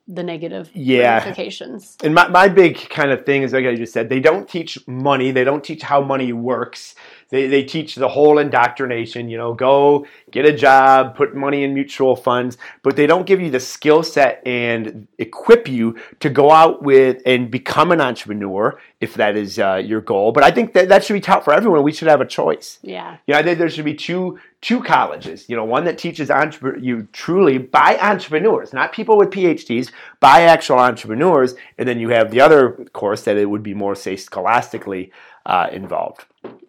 the 0.07 0.23
negative 0.23 0.69
Yeah. 0.73 1.17
ramifications. 1.17 1.97
And 2.01 2.15
my, 2.15 2.29
my 2.29 2.47
big 2.47 2.77
kind 2.89 3.11
of 3.11 3.25
thing 3.25 3.43
is 3.43 3.51
like 3.51 3.65
I 3.65 3.75
just 3.75 3.91
said, 3.91 4.07
they 4.07 4.21
don't 4.21 4.47
teach 4.47 4.79
money. 4.87 5.31
They 5.31 5.43
don't 5.43 5.63
teach 5.63 5.81
how 5.81 6.01
money 6.01 6.31
works. 6.31 6.95
They, 7.29 7.47
they 7.47 7.63
teach 7.63 7.95
the 7.95 8.07
whole 8.07 8.39
indoctrination, 8.39 9.29
you 9.29 9.37
know, 9.37 9.53
go 9.53 10.05
get 10.31 10.45
a 10.45 10.53
job, 10.53 11.15
put 11.15 11.35
money 11.35 11.63
in 11.63 11.73
mutual 11.73 12.15
funds, 12.15 12.57
but 12.83 12.95
they 12.95 13.05
don't 13.05 13.25
give 13.25 13.41
you 13.41 13.49
the 13.49 13.59
skill 13.59 14.01
set 14.03 14.41
and 14.45 15.07
equip 15.17 15.67
you 15.67 15.97
to 16.21 16.29
go 16.29 16.51
out 16.51 16.83
with 16.83 17.21
and 17.25 17.51
become 17.51 17.91
an 17.91 17.99
entrepreneur 17.99 18.79
if 19.01 19.15
that 19.15 19.35
is 19.35 19.59
uh, 19.59 19.75
your 19.75 20.01
goal. 20.01 20.31
But 20.31 20.43
I 20.43 20.51
think 20.51 20.73
that 20.73 20.89
that 20.89 21.03
should 21.03 21.13
be 21.13 21.21
taught 21.21 21.43
for 21.43 21.53
everyone. 21.53 21.83
We 21.83 21.91
should 21.91 22.07
have 22.07 22.21
a 22.21 22.25
choice. 22.25 22.79
Yeah. 22.81 23.17
You 23.27 23.33
know, 23.33 23.39
I 23.39 23.43
think 23.43 23.59
there 23.59 23.69
should 23.69 23.85
be 23.85 23.95
two 23.95 24.39
two 24.61 24.81
colleges. 24.81 25.47
You 25.49 25.55
know, 25.55 25.65
one 25.65 25.83
that 25.85 25.97
teaches 25.97 26.31
entrepreneur 26.31 26.77
you 26.77 27.07
truly 27.11 27.57
by 27.57 27.97
entrepreneurs, 27.99 28.73
not 28.73 28.93
people 28.93 29.17
with 29.17 29.29
PhDs, 29.29 29.91
by 30.19 30.41
actual 30.43 30.79
entrepreneurs, 30.79 31.55
and 31.77 31.87
then 31.87 31.99
you 31.99 32.09
have 32.09 32.31
the 32.31 32.41
other 32.41 32.85
course 32.93 33.23
that 33.23 33.37
it 33.37 33.45
would 33.45 33.63
be 33.63 33.73
more 33.73 33.95
say 33.95 34.15
scholastically 34.15 35.11
uh, 35.45 35.67
involved. 35.71 36.25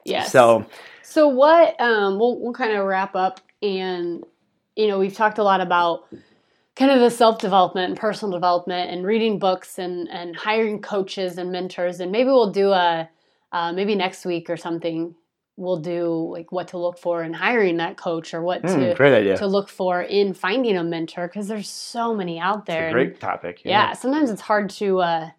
Yes. 0.08 0.32
So 0.32 0.66
So 1.02 1.28
what? 1.28 1.80
Um, 1.80 2.18
we'll 2.18 2.38
we'll 2.40 2.52
kind 2.52 2.72
of 2.72 2.84
wrap 2.86 3.14
up, 3.16 3.40
and 3.62 4.24
you 4.76 4.86
know 4.88 4.98
we've 4.98 5.14
talked 5.14 5.38
a 5.38 5.42
lot 5.42 5.60
about 5.60 6.04
kind 6.76 6.90
of 6.90 7.00
the 7.00 7.10
self 7.10 7.38
development 7.38 7.90
and 7.90 7.98
personal 7.98 8.32
development, 8.32 8.90
and 8.90 9.04
reading 9.06 9.38
books, 9.38 9.78
and 9.78 10.08
and 10.10 10.36
hiring 10.36 10.80
coaches 10.80 11.38
and 11.38 11.50
mentors, 11.52 12.00
and 12.00 12.12
maybe 12.12 12.28
we'll 12.28 12.52
do 12.52 12.70
a 12.70 13.08
uh, 13.52 13.72
maybe 13.72 13.94
next 13.94 14.24
week 14.26 14.48
or 14.50 14.56
something. 14.56 15.14
We'll 15.56 15.78
do 15.80 16.30
like 16.32 16.52
what 16.52 16.68
to 16.68 16.78
look 16.78 17.00
for 17.00 17.24
in 17.24 17.32
hiring 17.32 17.78
that 17.78 17.96
coach, 17.96 18.32
or 18.32 18.42
what 18.42 18.60
hmm, 18.60 18.68
to 18.68 18.94
to 19.38 19.46
look 19.48 19.68
for 19.68 20.00
in 20.02 20.32
finding 20.32 20.76
a 20.76 20.84
mentor, 20.84 21.26
because 21.26 21.48
there's 21.48 21.68
so 21.68 22.14
many 22.14 22.38
out 22.38 22.58
It's 22.60 22.68
a 22.68 22.72
there. 22.72 22.84
and- 22.86 22.92
great 22.94 23.18
topic. 23.20 23.62
yeah, 23.64 23.92
sometimes 23.94 24.30
it's 24.30 24.42
hard 24.42 24.70
to 24.70 25.00
uh 25.00 25.30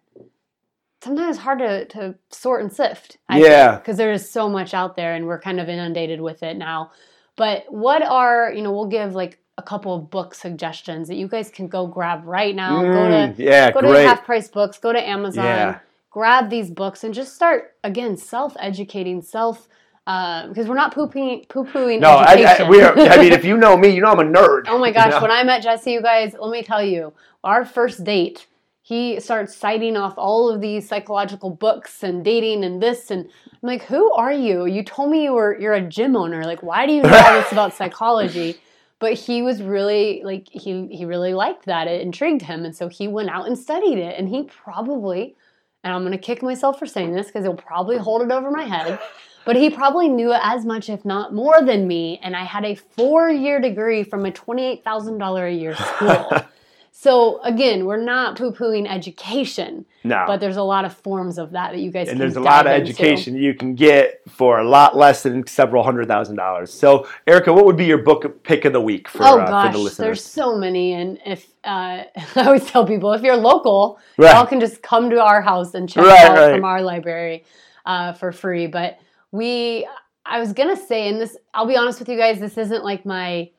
sometimes 1.02 1.36
it's 1.36 1.44
hard 1.44 1.58
to, 1.60 1.84
to 1.86 2.14
sort 2.30 2.60
and 2.62 2.72
sift 2.72 3.16
Yeah. 3.32 3.76
because 3.76 3.96
there 3.96 4.12
is 4.12 4.30
so 4.30 4.48
much 4.48 4.74
out 4.74 4.96
there 4.96 5.14
and 5.14 5.26
we're 5.26 5.40
kind 5.40 5.60
of 5.60 5.68
inundated 5.68 6.20
with 6.20 6.42
it 6.42 6.56
now 6.56 6.90
but 7.36 7.64
what 7.72 8.02
are 8.02 8.52
you 8.54 8.62
know 8.62 8.72
we'll 8.72 8.86
give 8.86 9.14
like 9.14 9.38
a 9.58 9.62
couple 9.62 9.94
of 9.94 10.10
book 10.10 10.34
suggestions 10.34 11.08
that 11.08 11.16
you 11.16 11.28
guys 11.28 11.50
can 11.50 11.68
go 11.68 11.86
grab 11.86 12.24
right 12.24 12.54
now 12.54 12.80
go 12.82 12.86
Mm, 12.88 13.36
to 13.36 13.42
yeah, 13.42 13.70
go 13.70 13.80
to 13.80 13.88
great. 13.88 14.06
half 14.06 14.24
price 14.24 14.48
books 14.48 14.78
go 14.78 14.92
to 14.92 15.00
amazon 15.08 15.44
Yeah. 15.44 15.78
grab 16.10 16.50
these 16.50 16.70
books 16.70 17.04
and 17.04 17.12
just 17.14 17.34
start 17.34 17.74
again 17.84 18.16
self-educating 18.16 19.22
self 19.22 19.68
uh, 20.06 20.48
because 20.48 20.66
we're 20.66 20.74
not 20.74 20.92
poo-pooing, 20.92 21.46
poo-pooing 21.48 22.00
no, 22.00 22.10
I. 22.10 22.42
I, 22.58 22.68
we 22.68 22.80
are. 22.80 22.98
I 22.98 23.18
mean, 23.18 23.32
if 23.32 23.44
you 23.50 23.56
know 23.56 23.76
me, 23.76 23.90
you 23.90 24.00
know 24.00 24.10
I'm 24.10 24.18
a 24.18 24.24
nerd. 24.24 24.62
Oh 24.66 24.78
my 24.78 24.88
you 24.88 24.94
gosh, 24.94 25.10
know? 25.12 25.20
when 25.20 25.30
I 25.30 25.44
met 25.44 25.62
Jesse, 25.62 25.92
you 25.92 26.02
guys, 26.02 26.34
let 26.40 26.50
me 26.50 26.62
tell 26.64 26.82
you, 26.82 27.12
our 27.44 27.64
first 27.64 28.02
date, 28.02 28.46
he 28.90 29.20
starts 29.20 29.56
citing 29.56 29.96
off 29.96 30.14
all 30.16 30.50
of 30.50 30.60
these 30.60 30.88
psychological 30.88 31.48
books 31.48 32.02
and 32.02 32.24
dating 32.24 32.64
and 32.64 32.82
this 32.82 33.08
and 33.12 33.24
I'm 33.26 33.66
like, 33.68 33.84
"Who 33.84 34.12
are 34.14 34.32
you? 34.32 34.66
You 34.66 34.82
told 34.82 35.10
me 35.12 35.22
you 35.22 35.32
were 35.32 35.56
you're 35.60 35.74
a 35.74 35.80
gym 35.80 36.16
owner. 36.16 36.42
Like, 36.44 36.64
why 36.64 36.86
do 36.86 36.92
you 36.92 37.02
know 37.02 37.16
all 37.16 37.34
this 37.34 37.52
about 37.52 37.72
psychology?" 37.74 38.56
But 38.98 39.14
he 39.14 39.40
was 39.40 39.62
really 39.62 40.20
like 40.26 40.46
he 40.50 40.86
he 40.88 41.06
really 41.06 41.32
liked 41.32 41.64
that. 41.64 41.86
It 41.86 42.02
intrigued 42.02 42.42
him 42.42 42.66
and 42.66 42.76
so 42.76 42.88
he 42.88 43.08
went 43.08 43.30
out 43.30 43.46
and 43.46 43.56
studied 43.58 43.96
it 43.96 44.18
and 44.18 44.28
he 44.28 44.42
probably 44.42 45.36
and 45.82 45.94
I'm 45.94 46.02
going 46.02 46.12
to 46.12 46.18
kick 46.18 46.42
myself 46.42 46.78
for 46.78 46.84
saying 46.84 47.14
this 47.14 47.28
because 47.28 47.44
he'll 47.44 47.54
probably 47.54 47.96
hold 47.96 48.20
it 48.20 48.30
over 48.30 48.50
my 48.50 48.64
head. 48.64 48.98
But 49.46 49.56
he 49.56 49.70
probably 49.70 50.10
knew 50.10 50.34
as 50.34 50.66
much, 50.66 50.90
if 50.90 51.02
not 51.06 51.32
more, 51.32 51.62
than 51.62 51.88
me. 51.88 52.20
And 52.22 52.36
I 52.36 52.44
had 52.44 52.66
a 52.66 52.74
four 52.74 53.30
year 53.30 53.58
degree 53.58 54.02
from 54.02 54.26
a 54.26 54.30
$28,000 54.30 55.48
a 55.48 55.54
year 55.54 55.74
school. 55.74 56.30
so, 56.92 57.40
again, 57.42 57.86
we're 57.86 58.02
not 58.02 58.36
poo 58.36 58.52
pooing 58.52 58.86
education, 58.90 59.86
no. 60.04 60.24
but 60.26 60.38
there's 60.40 60.56
a 60.56 60.62
lot 60.62 60.84
of 60.84 60.92
forms 60.92 61.38
of 61.38 61.52
that 61.52 61.72
that 61.72 61.78
you 61.80 61.90
guys 61.90 62.08
and 62.08 62.20
there's 62.20 62.36
a 62.36 62.40
lot 62.40 62.66
of 62.66 62.72
into. 62.72 62.90
education 62.90 63.36
you 63.36 63.54
can 63.54 63.74
get 63.74 64.20
for 64.28 64.58
a 64.58 64.68
lot 64.68 64.96
less 64.96 65.22
than 65.22 65.46
several 65.46 65.82
hundred 65.82 66.08
thousand 66.08 66.36
dollars. 66.36 66.72
So, 66.72 67.08
Erica, 67.26 67.52
what 67.52 67.64
would 67.64 67.76
be 67.76 67.86
your 67.86 67.98
book 67.98 68.42
pick 68.42 68.64
of 68.64 68.72
the 68.72 68.80
week 68.80 69.08
for, 69.08 69.22
Oh 69.24 69.38
uh, 69.40 69.48
gosh, 69.48 69.66
for 69.68 69.72
the 69.72 69.78
listeners? 69.84 69.96
there's 70.06 70.24
so 70.24 70.56
many, 70.56 70.92
and 70.92 71.18
if 71.24 71.46
uh, 71.64 72.04
I 72.36 72.44
always 72.46 72.66
tell 72.66 72.86
people, 72.86 73.12
if 73.12 73.22
you're 73.22 73.36
local, 73.36 73.98
Right. 74.18 74.32
y'all 74.34 74.46
can 74.46 74.60
just 74.60 74.82
come 74.82 75.08
to 75.10 75.22
our 75.22 75.40
house 75.40 75.74
and 75.74 75.88
check 75.88 76.04
Right, 76.04 76.24
out 76.30 76.36
right. 76.36 76.54
from 76.54 76.64
our 76.64 76.82
library 76.82 77.44
uh, 77.86 78.12
for 78.12 78.32
free. 78.32 78.66
But 78.66 78.98
we, 79.32 79.88
I 80.26 80.38
was 80.40 80.52
gonna 80.52 80.76
say, 80.76 81.08
and 81.08 81.20
this, 81.20 81.36
I'll 81.54 81.66
be 81.66 81.76
honest 81.76 81.98
with 81.98 82.08
you 82.08 82.18
guys, 82.18 82.40
this 82.40 82.58
isn't 82.58 82.84
like 82.84 83.06
my 83.06 83.50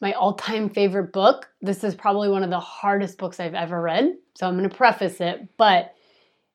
my 0.00 0.12
all-time 0.12 0.68
favorite 0.68 1.12
book. 1.12 1.48
This 1.60 1.84
is 1.84 1.94
probably 1.94 2.28
one 2.28 2.42
of 2.42 2.50
the 2.50 2.60
hardest 2.60 3.18
books 3.18 3.40
I've 3.40 3.54
ever 3.54 3.80
read. 3.80 4.16
So 4.34 4.46
I'm 4.46 4.56
going 4.56 4.68
to 4.68 4.76
preface 4.76 5.20
it, 5.20 5.56
but 5.56 5.94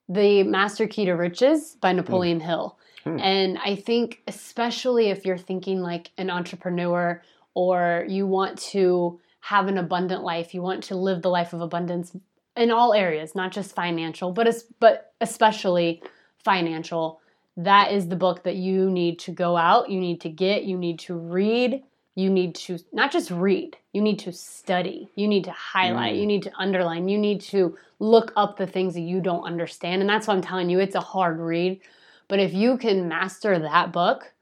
The 0.08 0.44
Master 0.44 0.88
Key 0.88 1.06
to 1.06 1.14
Riches 1.14 1.78
by 1.80 1.94
Napoleon 1.94 2.40
Hill. 2.40 2.78
Hmm. 3.04 3.20
And 3.20 3.58
I 3.64 3.76
think 3.76 4.22
especially 4.28 5.10
if 5.10 5.26
you're 5.26 5.38
thinking 5.38 5.82
like 5.82 6.12
an 6.18 6.30
entrepreneur 6.30 7.22
or 7.54 8.06
you 8.08 8.28
want 8.28 8.58
to 8.60 9.20
have 9.42 9.68
an 9.68 9.78
abundant 9.78 10.24
life, 10.24 10.54
you 10.54 10.62
want 10.62 10.84
to 10.86 10.96
live 10.96 11.22
the 11.22 11.30
life 11.30 11.54
of 11.54 11.62
abundance 11.62 12.16
in 12.58 12.72
all 12.72 12.94
areas, 12.94 13.36
not 13.36 13.52
just 13.52 13.74
financial, 13.74 14.32
but 14.32 14.48
es- 14.48 14.66
but 14.80 15.14
especially 15.22 16.04
financial. 16.44 17.22
That 17.56 17.92
is 17.92 18.08
the 18.08 18.16
book 18.16 18.44
that 18.44 18.56
you 18.56 18.90
need 18.90 19.20
to 19.20 19.32
go 19.32 19.56
out, 19.56 19.90
you 19.90 20.00
need 20.00 20.22
to 20.22 20.30
get, 20.30 20.64
you 20.64 20.78
need 20.78 21.00
to 21.00 21.16
read, 21.16 21.84
you 22.20 22.30
need 22.30 22.54
to 22.56 22.78
not 22.92 23.12
just 23.12 23.32
read, 23.32 23.78
you 23.94 24.02
need 24.02 24.20
to 24.20 24.32
study, 24.32 25.10
you 25.16 25.28
need 25.28 25.46
to 25.46 25.52
highlight, 25.52 26.16
Mm. 26.16 26.20
you 26.20 26.26
need 26.28 26.44
to 26.44 26.52
underline, 26.58 27.08
you 27.08 27.18
need 27.18 27.42
to 27.42 27.78
look 28.00 28.34
up 28.36 28.58
the 28.58 28.68
things 28.68 28.94
that 28.94 29.02
you 29.02 29.22
don't 29.22 29.44
understand. 29.44 30.02
And 30.02 30.10
that's 30.10 30.28
why 30.28 30.34
I'm 30.34 30.42
telling 30.42 30.70
you, 30.70 30.80
it's 30.80 30.96
a 30.96 31.00
hard 31.02 31.40
read. 31.40 31.80
But 32.28 32.40
if 32.40 32.54
you 32.54 32.78
can 32.78 33.08
master 33.08 33.58
that 33.60 33.92
book 33.92 34.34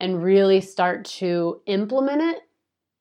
and 0.00 0.22
really 0.22 0.60
start 0.60 1.04
to 1.20 1.60
implement 1.66 2.22
it, 2.22 2.42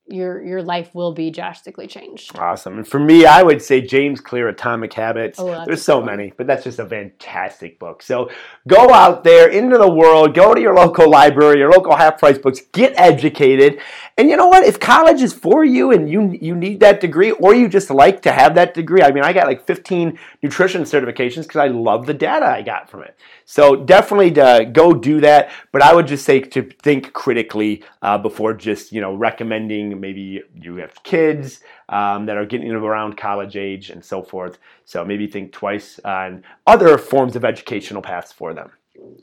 your 0.07 0.43
your 0.43 0.61
life 0.61 0.93
will 0.93 1.13
be 1.13 1.31
drastically 1.31 1.87
changed. 1.87 2.37
Awesome. 2.37 2.77
And 2.77 2.87
for 2.87 2.99
me, 2.99 3.25
I 3.25 3.41
would 3.41 3.61
say 3.61 3.79
James 3.79 4.19
Clear, 4.19 4.49
Atomic 4.49 4.91
Habits. 4.93 5.39
Oh, 5.39 5.63
There's 5.65 5.81
so 5.81 5.97
one. 5.97 6.07
many, 6.07 6.33
but 6.35 6.45
that's 6.45 6.65
just 6.65 6.79
a 6.79 6.85
fantastic 6.85 7.79
book. 7.79 8.03
So 8.03 8.29
go 8.67 8.93
out 8.93 9.23
there 9.23 9.49
into 9.49 9.77
the 9.77 9.89
world, 9.89 10.35
go 10.35 10.53
to 10.53 10.59
your 10.59 10.75
local 10.75 11.09
library, 11.09 11.59
your 11.59 11.71
local 11.71 11.95
half 11.95 12.19
price 12.19 12.37
books, 12.37 12.59
get 12.73 12.93
educated. 12.97 13.79
And 14.17 14.29
you 14.29 14.35
know 14.35 14.47
what? 14.47 14.65
If 14.65 14.79
college 14.79 15.21
is 15.21 15.33
for 15.33 15.63
you 15.63 15.91
and 15.91 16.09
you 16.09 16.37
you 16.41 16.53
need 16.53 16.81
that 16.81 16.99
degree, 16.99 17.31
or 17.31 17.55
you 17.55 17.69
just 17.69 17.89
like 17.89 18.21
to 18.23 18.31
have 18.33 18.55
that 18.55 18.73
degree, 18.73 19.01
I 19.01 19.11
mean, 19.11 19.23
I 19.23 19.31
got 19.31 19.47
like 19.47 19.65
15 19.65 20.19
nutrition 20.41 20.83
certifications 20.83 21.43
because 21.43 21.57
I 21.57 21.67
love 21.67 22.07
the 22.07 22.13
data 22.13 22.45
I 22.45 22.61
got 22.61 22.89
from 22.89 23.03
it. 23.03 23.17
So 23.45 23.75
definitely 23.75 24.39
uh, 24.39 24.65
go 24.65 24.93
do 24.93 25.21
that. 25.21 25.49
But 25.71 25.81
I 25.81 25.95
would 25.95 26.07
just 26.07 26.25
say 26.25 26.41
to 26.41 26.63
think 26.83 27.13
critically 27.13 27.83
uh, 28.01 28.17
before 28.17 28.53
just 28.53 28.91
you 28.91 28.99
know 28.99 29.15
recommending 29.15 29.92
maybe 29.95 30.41
you 30.59 30.75
have 30.77 31.01
kids 31.03 31.61
um, 31.89 32.25
that 32.25 32.37
are 32.37 32.45
getting 32.45 32.71
around 32.71 33.17
college 33.17 33.55
age 33.55 33.89
and 33.89 34.03
so 34.03 34.21
forth. 34.21 34.57
So 34.85 35.03
maybe 35.05 35.27
think 35.27 35.51
twice 35.51 35.99
on 36.05 36.43
other 36.67 36.97
forms 36.97 37.35
of 37.35 37.45
educational 37.45 38.01
paths 38.01 38.31
for 38.31 38.53
them. 38.53 38.71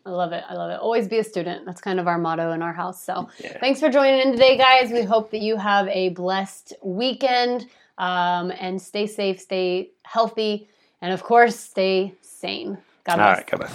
I 0.04 0.11
love 0.11 0.33
it. 0.33 0.44
I 0.48 0.54
love 0.54 0.70
it. 0.70 0.78
Always 0.78 1.09
be 1.09 1.18
a 1.18 1.24
student. 1.24 1.64
That's 1.64 1.80
kind 1.80 1.98
of 1.98 2.06
our 2.06 2.18
motto 2.18 2.52
in 2.52 2.61
our 2.62 2.72
house. 2.72 3.02
So 3.02 3.28
Yeah. 3.38 3.56
thanks 3.61 3.80
for 3.80 3.88
joining 3.88 4.20
in 4.20 4.33
today, 4.33 4.56
guys. 4.59 4.90
We 4.92 5.02
hope 5.02 5.30
that 5.30 5.40
you 5.40 5.56
have 5.56 5.88
a 5.88 6.11
blessed 6.11 6.74
weekend 6.83 7.66
um, 7.96 8.52
and 8.59 8.80
stay 8.80 9.06
safe, 9.06 9.40
stay 9.40 9.90
healthy, 10.04 10.68
and 11.00 11.12
of 11.12 11.22
course, 11.22 11.59
stay 11.59 12.14
sane. 12.20 12.78
God 13.04 13.12
All 13.12 13.16
bless. 13.26 13.37
right, 13.38 13.46
come 13.46 13.62
on. 13.62 13.68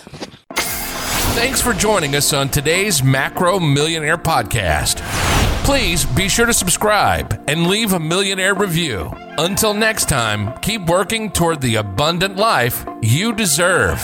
Thanks 1.35 1.61
for 1.61 1.73
joining 1.73 2.15
us 2.15 2.33
on 2.33 2.49
today's 2.49 3.03
Macro 3.03 3.59
Millionaire 3.59 4.17
Podcast. 4.17 5.01
Please 5.65 6.05
be 6.05 6.29
sure 6.29 6.45
to 6.45 6.53
subscribe 6.53 7.43
and 7.47 7.65
leave 7.65 7.93
a 7.93 7.99
millionaire 7.99 8.53
review. 8.53 9.11
Until 9.39 9.73
next 9.73 10.07
time, 10.07 10.55
keep 10.59 10.85
working 10.85 11.31
toward 11.31 11.59
the 11.59 11.77
abundant 11.77 12.35
life 12.35 12.85
you 13.01 13.33
deserve. 13.33 13.99